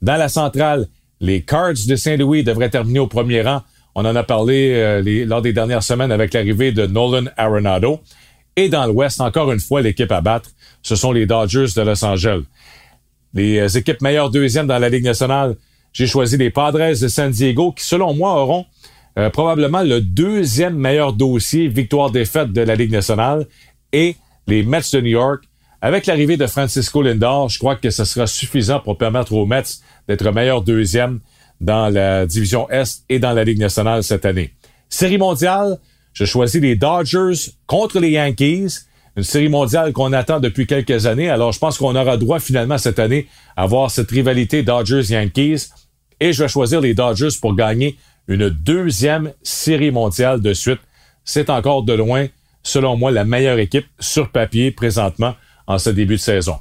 Dans 0.02 0.16
la 0.16 0.28
centrale, 0.28 0.86
les 1.20 1.42
Cards 1.42 1.86
de 1.86 1.96
Saint-Louis 1.96 2.44
devraient 2.44 2.70
terminer 2.70 2.98
au 2.98 3.06
premier 3.06 3.42
rang. 3.42 3.62
On 3.94 4.04
en 4.04 4.14
a 4.14 4.22
parlé 4.22 4.72
euh, 4.74 5.24
lors 5.26 5.42
des 5.42 5.52
dernières 5.52 5.82
semaines 5.82 6.12
avec 6.12 6.32
l'arrivée 6.32 6.72
de 6.72 6.86
Nolan 6.86 7.24
Arenado. 7.36 8.00
Et 8.56 8.68
dans 8.68 8.86
l'Ouest, 8.86 9.20
encore 9.20 9.50
une 9.52 9.60
fois, 9.60 9.82
l'équipe 9.82 10.10
à 10.12 10.20
battre, 10.20 10.50
ce 10.82 10.96
sont 10.96 11.12
les 11.12 11.26
Dodgers 11.26 11.66
de 11.74 11.82
Los 11.82 12.04
Angeles. 12.04 12.42
Les 13.34 13.58
euh, 13.58 13.68
équipes 13.68 14.00
meilleures 14.00 14.30
deuxièmes 14.30 14.66
dans 14.66 14.78
la 14.78 14.88
Ligue 14.88 15.04
nationale, 15.04 15.56
j'ai 15.92 16.06
choisi 16.06 16.36
les 16.36 16.50
Padres 16.50 17.00
de 17.00 17.08
San 17.08 17.30
Diego 17.30 17.72
qui, 17.72 17.84
selon 17.84 18.14
moi, 18.14 18.34
auront 18.40 18.66
euh, 19.18 19.30
probablement 19.30 19.82
le 19.82 20.00
deuxième 20.00 20.76
meilleur 20.76 21.12
dossier 21.12 21.68
victoire-défaite 21.68 22.52
de 22.52 22.60
la 22.60 22.76
Ligue 22.76 22.92
nationale 22.92 23.46
et 23.92 24.16
les 24.46 24.62
Mets 24.62 24.80
de 24.92 25.00
New 25.00 25.08
York. 25.08 25.44
Avec 25.80 26.06
l'arrivée 26.06 26.36
de 26.36 26.46
Francisco 26.46 27.02
Lindor, 27.02 27.48
je 27.48 27.58
crois 27.58 27.76
que 27.76 27.90
ce 27.90 28.04
sera 28.04 28.26
suffisant 28.26 28.80
pour 28.80 28.96
permettre 28.96 29.32
aux 29.32 29.46
Mets 29.46 29.80
d'être 30.06 30.30
meilleurs 30.32 30.62
deuxième 30.62 31.20
dans 31.60 31.88
la 31.88 32.26
division 32.26 32.68
Est 32.70 33.04
et 33.08 33.18
dans 33.18 33.32
la 33.32 33.44
Ligue 33.44 33.58
nationale 33.58 34.04
cette 34.04 34.24
année. 34.24 34.52
Série 34.88 35.18
mondiale, 35.18 35.78
je 36.12 36.24
choisis 36.24 36.60
les 36.60 36.76
Dodgers 36.76 37.50
contre 37.66 38.00
les 38.00 38.10
Yankees. 38.10 38.80
Une 39.16 39.24
série 39.24 39.48
mondiale 39.48 39.92
qu'on 39.92 40.12
attend 40.12 40.38
depuis 40.38 40.66
quelques 40.66 41.06
années. 41.06 41.28
Alors, 41.28 41.52
je 41.52 41.58
pense 41.58 41.76
qu'on 41.76 41.96
aura 41.96 42.16
droit 42.16 42.38
finalement 42.38 42.78
cette 42.78 43.00
année 43.00 43.26
à 43.56 43.66
voir 43.66 43.90
cette 43.90 44.10
rivalité 44.10 44.62
Dodgers-Yankees. 44.62 45.70
Et 46.20 46.32
je 46.32 46.42
vais 46.42 46.48
choisir 46.48 46.80
les 46.80 46.94
Dodgers 46.94 47.36
pour 47.40 47.54
gagner 47.56 47.96
une 48.28 48.50
deuxième 48.50 49.32
série 49.42 49.90
mondiale 49.90 50.40
de 50.40 50.52
suite. 50.52 50.80
C'est 51.24 51.50
encore 51.50 51.82
de 51.82 51.94
loin 51.94 52.28
selon 52.62 52.96
moi, 52.96 53.10
la 53.10 53.24
meilleure 53.24 53.58
équipe 53.58 53.86
sur 53.98 54.30
papier 54.30 54.70
présentement 54.70 55.34
en 55.66 55.78
ce 55.78 55.90
début 55.90 56.16
de 56.16 56.20
saison. 56.20 56.58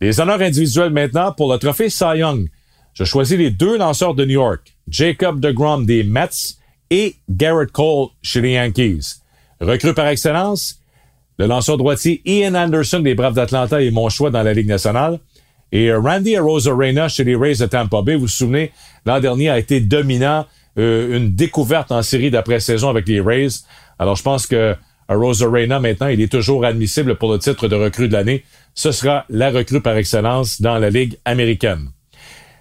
Les 0.00 0.20
honneurs 0.20 0.40
individuels 0.40 0.90
maintenant 0.90 1.32
pour 1.32 1.52
le 1.52 1.58
trophée 1.58 1.90
Cy 1.90 2.18
Young. 2.18 2.48
Je 2.94 3.04
choisis 3.04 3.36
les 3.36 3.50
deux 3.50 3.76
lanceurs 3.76 4.14
de 4.14 4.24
New 4.24 4.32
York, 4.32 4.74
Jacob 4.88 5.40
DeGrom 5.40 5.84
des 5.84 6.02
Mets 6.02 6.56
et 6.90 7.16
Garrett 7.28 7.70
Cole 7.70 8.08
chez 8.22 8.40
les 8.40 8.52
Yankees. 8.52 9.16
Recrue 9.60 9.94
par 9.94 10.08
excellence, 10.08 10.80
le 11.38 11.46
lanceur 11.46 11.76
droitier 11.76 12.22
Ian 12.24 12.54
Anderson 12.54 13.00
des 13.00 13.14
Braves 13.14 13.34
d'Atlanta 13.34 13.82
est 13.82 13.90
mon 13.90 14.08
choix 14.08 14.30
dans 14.30 14.42
la 14.42 14.54
Ligue 14.54 14.68
nationale. 14.68 15.18
Et 15.72 15.92
Randy 15.92 16.36
Arozarena 16.36 17.08
chez 17.08 17.24
les 17.24 17.36
Rays 17.36 17.56
de 17.56 17.66
Tampa 17.66 18.00
Bay, 18.00 18.14
vous 18.14 18.22
vous 18.22 18.28
souvenez, 18.28 18.70
l'an 19.04 19.20
dernier 19.20 19.50
a 19.50 19.58
été 19.58 19.80
dominant, 19.80 20.46
euh, 20.78 21.16
une 21.16 21.34
découverte 21.34 21.92
en 21.92 22.02
série 22.02 22.30
d'après-saison 22.30 22.88
avec 22.88 23.08
les 23.08 23.20
Rays. 23.20 23.48
Alors 23.98 24.16
je 24.16 24.22
pense 24.22 24.46
que 24.46 24.74
Arozarena 25.08 25.80
maintenant, 25.80 26.08
il 26.08 26.20
est 26.20 26.30
toujours 26.30 26.64
admissible 26.64 27.16
pour 27.16 27.32
le 27.32 27.38
titre 27.38 27.68
de 27.68 27.76
recrue 27.76 28.08
de 28.08 28.12
l'année. 28.12 28.44
Ce 28.74 28.92
sera 28.92 29.24
la 29.28 29.50
recrue 29.50 29.80
par 29.80 29.96
excellence 29.96 30.60
dans 30.60 30.78
la 30.78 30.90
Ligue 30.90 31.16
américaine. 31.24 31.90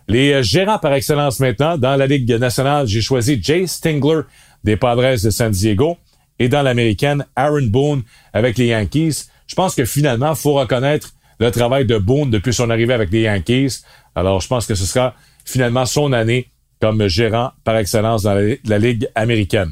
Les 0.08 0.34
euh, 0.34 0.43
gérants 0.43 0.80
par 0.80 0.93
excellence 0.93 1.39
maintenant, 1.39 1.78
dans 1.78 1.95
la 1.95 2.08
Ligue 2.08 2.32
nationale, 2.32 2.88
j'ai 2.88 3.01
choisi 3.01 3.39
Jay 3.41 3.65
Stingler 3.65 4.21
des 4.63 4.78
Padres 4.78 5.21
de 5.23 5.30
San 5.30 5.51
Diego 5.51 5.97
et 6.38 6.49
dans 6.49 6.62
l'américaine, 6.62 7.25
Aaron 7.36 7.67
Boone 7.67 8.04
avec 8.34 8.58
les 8.58 8.67
Yankees. 8.67 9.25
Je 9.47 9.56
pense 9.56 9.75
que 9.75 9.86
finalement, 9.86 10.32
il 10.32 10.38
faut 10.38 10.54
reconnaître 10.54 11.13
le 11.39 11.51
travail 11.51 11.86
de 11.86 11.97
Boone 11.97 12.30
depuis 12.30 12.54
son 12.54 12.69
arrivée 12.69 12.93
avec 12.93 13.12
les 13.12 13.21
Yankees. 13.21 13.82
Alors, 14.15 14.41
je 14.41 14.47
pense 14.47 14.65
que 14.65 14.75
ce 14.75 14.86
sera 14.86 15.15
finalement 15.45 15.86
son 15.86 16.13
année 16.13 16.49
comme 16.86 17.08
gérant 17.08 17.50
par 17.63 17.78
excellence 17.78 18.21
dans 18.21 18.36
la, 18.63 18.78
Ligue 18.78 19.08
américaine. 19.15 19.71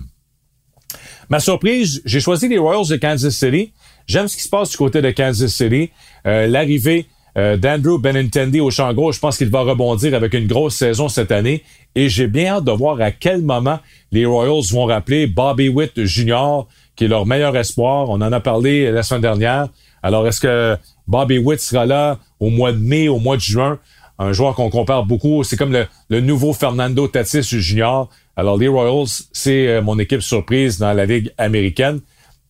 Ma 1.29 1.39
surprise, 1.39 2.01
j'ai 2.05 2.19
choisi 2.19 2.47
les 2.47 2.57
Royals 2.57 2.87
de 2.89 2.95
Kansas 2.95 3.35
City. 3.35 3.71
J'aime 4.07 4.27
ce 4.27 4.35
qui 4.35 4.41
se 4.41 4.49
passe 4.49 4.71
du 4.71 4.77
côté 4.77 4.99
de 5.03 5.11
Kansas 5.11 5.53
City. 5.53 5.91
Euh, 6.25 6.47
L'arrivée 6.47 7.05
euh, 7.37 7.55
d'Andrew 7.55 7.99
Benintendi 7.99 8.61
au 8.61 8.71
champ 8.71 8.91
gauche, 8.95 9.15
je 9.15 9.19
pense 9.19 9.37
qu'il 9.37 9.49
va 9.49 9.61
rebondir 9.61 10.15
avec 10.15 10.33
une 10.33 10.47
grosse 10.47 10.75
saison 10.75 11.07
cette 11.07 11.31
année. 11.31 11.61
Et 11.93 12.09
j'ai 12.09 12.25
bien 12.25 12.55
hâte 12.55 12.63
de 12.63 12.71
voir 12.71 12.99
à 12.99 13.11
quel 13.11 13.43
moment 13.43 13.77
les 14.11 14.25
Royals 14.25 14.71
vont 14.71 14.85
rappeler 14.85 15.27
Bobby 15.27 15.69
Witt 15.69 16.03
Jr., 16.03 16.61
qui 16.95 17.05
est 17.05 17.09
leur 17.09 17.27
meilleur 17.27 17.55
espoir. 17.55 18.09
On 18.09 18.21
en 18.21 18.31
a 18.31 18.39
parlé 18.39 18.89
la 18.91 19.03
semaine 19.03 19.21
dernière. 19.21 19.67
Alors, 20.01 20.27
est-ce 20.27 20.41
que 20.41 20.77
Bobby 21.07 21.37
Witt 21.37 21.59
sera 21.59 21.85
là 21.85 22.17
au 22.39 22.49
mois 22.49 22.71
de 22.71 22.79
mai, 22.79 23.07
au 23.07 23.19
mois 23.19 23.35
de 23.35 23.41
juin? 23.41 23.77
Un 24.23 24.33
joueur 24.33 24.55
qu'on 24.55 24.69
compare 24.69 25.05
beaucoup. 25.05 25.43
C'est 25.43 25.57
comme 25.57 25.73
le, 26.09 26.19
nouveau 26.21 26.53
Fernando 26.53 27.07
Tatis 27.07 27.43
Jr. 27.43 28.05
Alors, 28.35 28.57
les 28.57 28.67
Royals, 28.67 29.07
c'est 29.31 29.67
euh, 29.67 29.81
mon 29.81 29.99
équipe 29.99 30.21
surprise 30.21 30.79
dans 30.79 30.93
la 30.93 31.05
Ligue 31.05 31.31
américaine. 31.37 31.99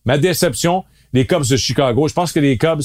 Ma 0.04 0.18
déception, 0.18 0.84
les 1.12 1.26
Cubs 1.26 1.48
de 1.48 1.56
Chicago. 1.56 2.08
Je 2.08 2.14
pense 2.14 2.32
que 2.32 2.40
les 2.40 2.56
Cubs 2.58 2.82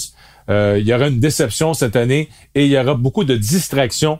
euh, 0.49 0.77
il 0.79 0.87
y 0.87 0.93
aura 0.93 1.07
une 1.07 1.19
déception 1.19 1.73
cette 1.73 1.95
année 1.95 2.29
et 2.55 2.65
il 2.65 2.71
y 2.71 2.77
aura 2.77 2.95
beaucoup 2.95 3.23
de 3.23 3.35
distractions 3.35 4.19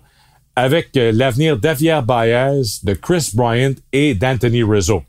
avec 0.55 0.95
euh, 0.95 1.12
l'avenir 1.12 1.58
d'Avier 1.58 2.01
Baez, 2.05 2.62
de 2.84 2.93
Chris 2.93 3.32
Bryant 3.34 3.73
et 3.93 4.13
d'Anthony 4.13 4.63
Rizzo. 4.63 5.03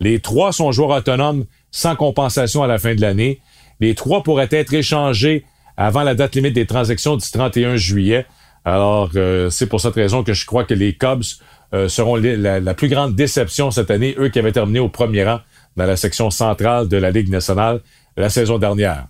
Les 0.00 0.20
trois 0.20 0.52
sont 0.52 0.72
joueurs 0.72 0.90
autonomes 0.90 1.44
sans 1.70 1.94
compensation 1.94 2.62
à 2.62 2.66
la 2.66 2.78
fin 2.78 2.94
de 2.94 3.00
l'année. 3.00 3.40
Les 3.80 3.94
trois 3.94 4.22
pourraient 4.22 4.48
être 4.50 4.72
échangés 4.74 5.44
avant 5.76 6.02
la 6.02 6.14
date 6.14 6.34
limite 6.34 6.54
des 6.54 6.66
transactions 6.66 7.16
du 7.16 7.30
31 7.30 7.76
juillet. 7.76 8.26
Alors, 8.66 9.08
euh, 9.16 9.48
c'est 9.48 9.66
pour 9.66 9.80
cette 9.80 9.94
raison 9.94 10.22
que 10.22 10.34
je 10.34 10.44
crois 10.44 10.64
que 10.64 10.74
les 10.74 10.92
Cubs 10.94 11.24
seront 11.88 12.16
la, 12.16 12.74
plus 12.74 12.88
grande 12.88 13.14
déception 13.14 13.70
cette 13.70 13.90
année, 13.90 14.14
eux 14.18 14.28
qui 14.28 14.38
avaient 14.38 14.52
terminé 14.52 14.78
au 14.78 14.88
premier 14.88 15.24
rang 15.24 15.40
dans 15.76 15.84
la 15.84 15.96
section 15.96 16.30
centrale 16.30 16.88
de 16.88 16.96
la 16.96 17.10
Ligue 17.10 17.28
nationale 17.28 17.80
la 18.16 18.28
saison 18.30 18.58
dernière. 18.58 19.06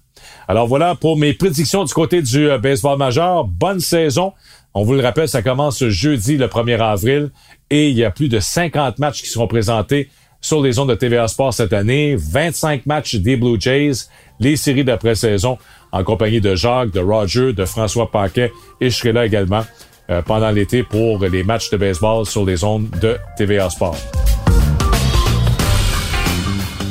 Alors 0.49 0.67
voilà 0.67 0.95
pour 0.95 1.17
mes 1.17 1.33
prédictions 1.33 1.85
du 1.85 1.93
côté 1.93 2.23
du 2.23 2.49
euh, 2.49 2.59
baseball 2.59 2.99
majeur. 2.99 3.45
Bonne 3.45 3.81
saison. 3.81 4.33
On 4.75 4.85
vous 4.85 4.95
le 4.95 5.01
rappelle, 5.01 5.29
ça 5.29 5.43
commence 5.43 5.85
jeudi 5.87 6.37
le 6.37 6.47
1er 6.47 6.81
avril 6.81 7.31
et 7.71 7.89
il 7.89 7.97
y 7.97 8.05
a 8.05 8.11
plus 8.11 8.29
de 8.29 8.41
50 8.41 8.99
matchs 8.99 9.23
qui 9.23 9.29
seront 9.29 9.47
présentés 9.47 10.11
sur 10.41 10.63
les 10.63 10.79
ondes 10.79 10.91
de 10.91 10.95
TVA 10.95 11.29
Sport 11.29 11.55
cette 11.55 11.73
année. 11.73 12.17
25 12.17 12.87
matchs 12.87 13.17
des 13.17 13.37
Blue 13.37 13.57
Jays, 13.59 14.09
les 14.39 14.57
séries 14.57 14.85
d'après-saison 14.85 15.59
en 15.97 16.05
compagnie 16.05 16.41
de 16.41 16.55
Jacques, 16.55 16.91
de 16.91 17.01
Roger, 17.01 17.53
de 17.53 17.65
François 17.65 18.11
Paquet 18.11 18.53
et 18.81 18.91
je 18.91 18.97
serai 18.97 19.13
là 19.13 19.25
également 19.25 19.65
euh, 20.11 20.21
pendant 20.21 20.51
l'été 20.51 20.83
pour 20.83 21.19
les 21.25 21.43
matchs 21.43 21.71
de 21.71 21.79
baseball 21.79 22.27
sur 22.27 22.45
les 22.45 22.63
ondes 22.65 22.89
de 23.01 23.17
TVA 23.39 23.71
Sport. 23.71 23.97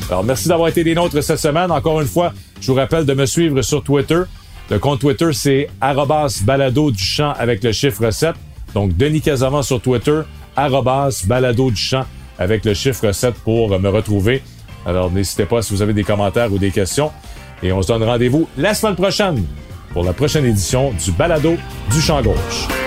Alors, 0.10 0.24
merci 0.24 0.48
d'avoir 0.48 0.70
été 0.70 0.84
des 0.84 0.96
nôtres 0.96 1.22
cette 1.24 1.40
semaine. 1.40 1.72
Encore 1.72 2.02
une 2.02 2.08
fois, 2.08 2.34
je 2.60 2.72
vous 2.72 2.78
rappelle 2.78 3.06
de 3.06 3.14
me 3.14 3.26
suivre 3.26 3.62
sur 3.62 3.84
Twitter. 3.84 4.22
Le 4.70 4.80
compte 4.80 5.00
Twitter, 5.00 5.32
c'est 5.34 5.70
balado 6.44 6.92
du 6.92 7.04
champ 7.04 7.34
avec 7.38 7.64
le 7.64 7.72
chiffre 7.72 8.10
7. 8.10 8.34
Donc, 8.74 8.98
Denis 8.98 9.22
Casavant 9.22 9.62
sur 9.62 9.82
Twitter, 9.82 10.22
balado 11.28 11.70
du 11.70 11.78
champ 11.78 12.06
avec 12.40 12.66
le 12.66 12.74
chiffre 12.74 13.12
7 13.12 13.36
pour 13.36 13.80
me 13.80 13.90
retrouver. 13.90 14.42
Alors, 14.86 15.12
n'hésitez 15.12 15.46
pas 15.46 15.62
si 15.62 15.74
vous 15.74 15.82
avez 15.82 15.94
des 15.94 16.04
commentaires 16.04 16.52
ou 16.52 16.58
des 16.58 16.72
questions. 16.72 17.12
Et 17.64 17.72
on 17.72 17.82
se 17.82 17.88
donne 17.88 18.04
rendez-vous 18.04 18.48
la 18.58 18.74
semaine 18.74 18.96
prochaine 18.96 19.46
pour 19.94 20.04
la 20.04 20.14
prochaine 20.14 20.46
édition 20.46 20.92
du 21.04 21.12
balado 21.12 21.56
du 21.92 22.02
champ 22.02 22.22
gauche. 22.22 22.85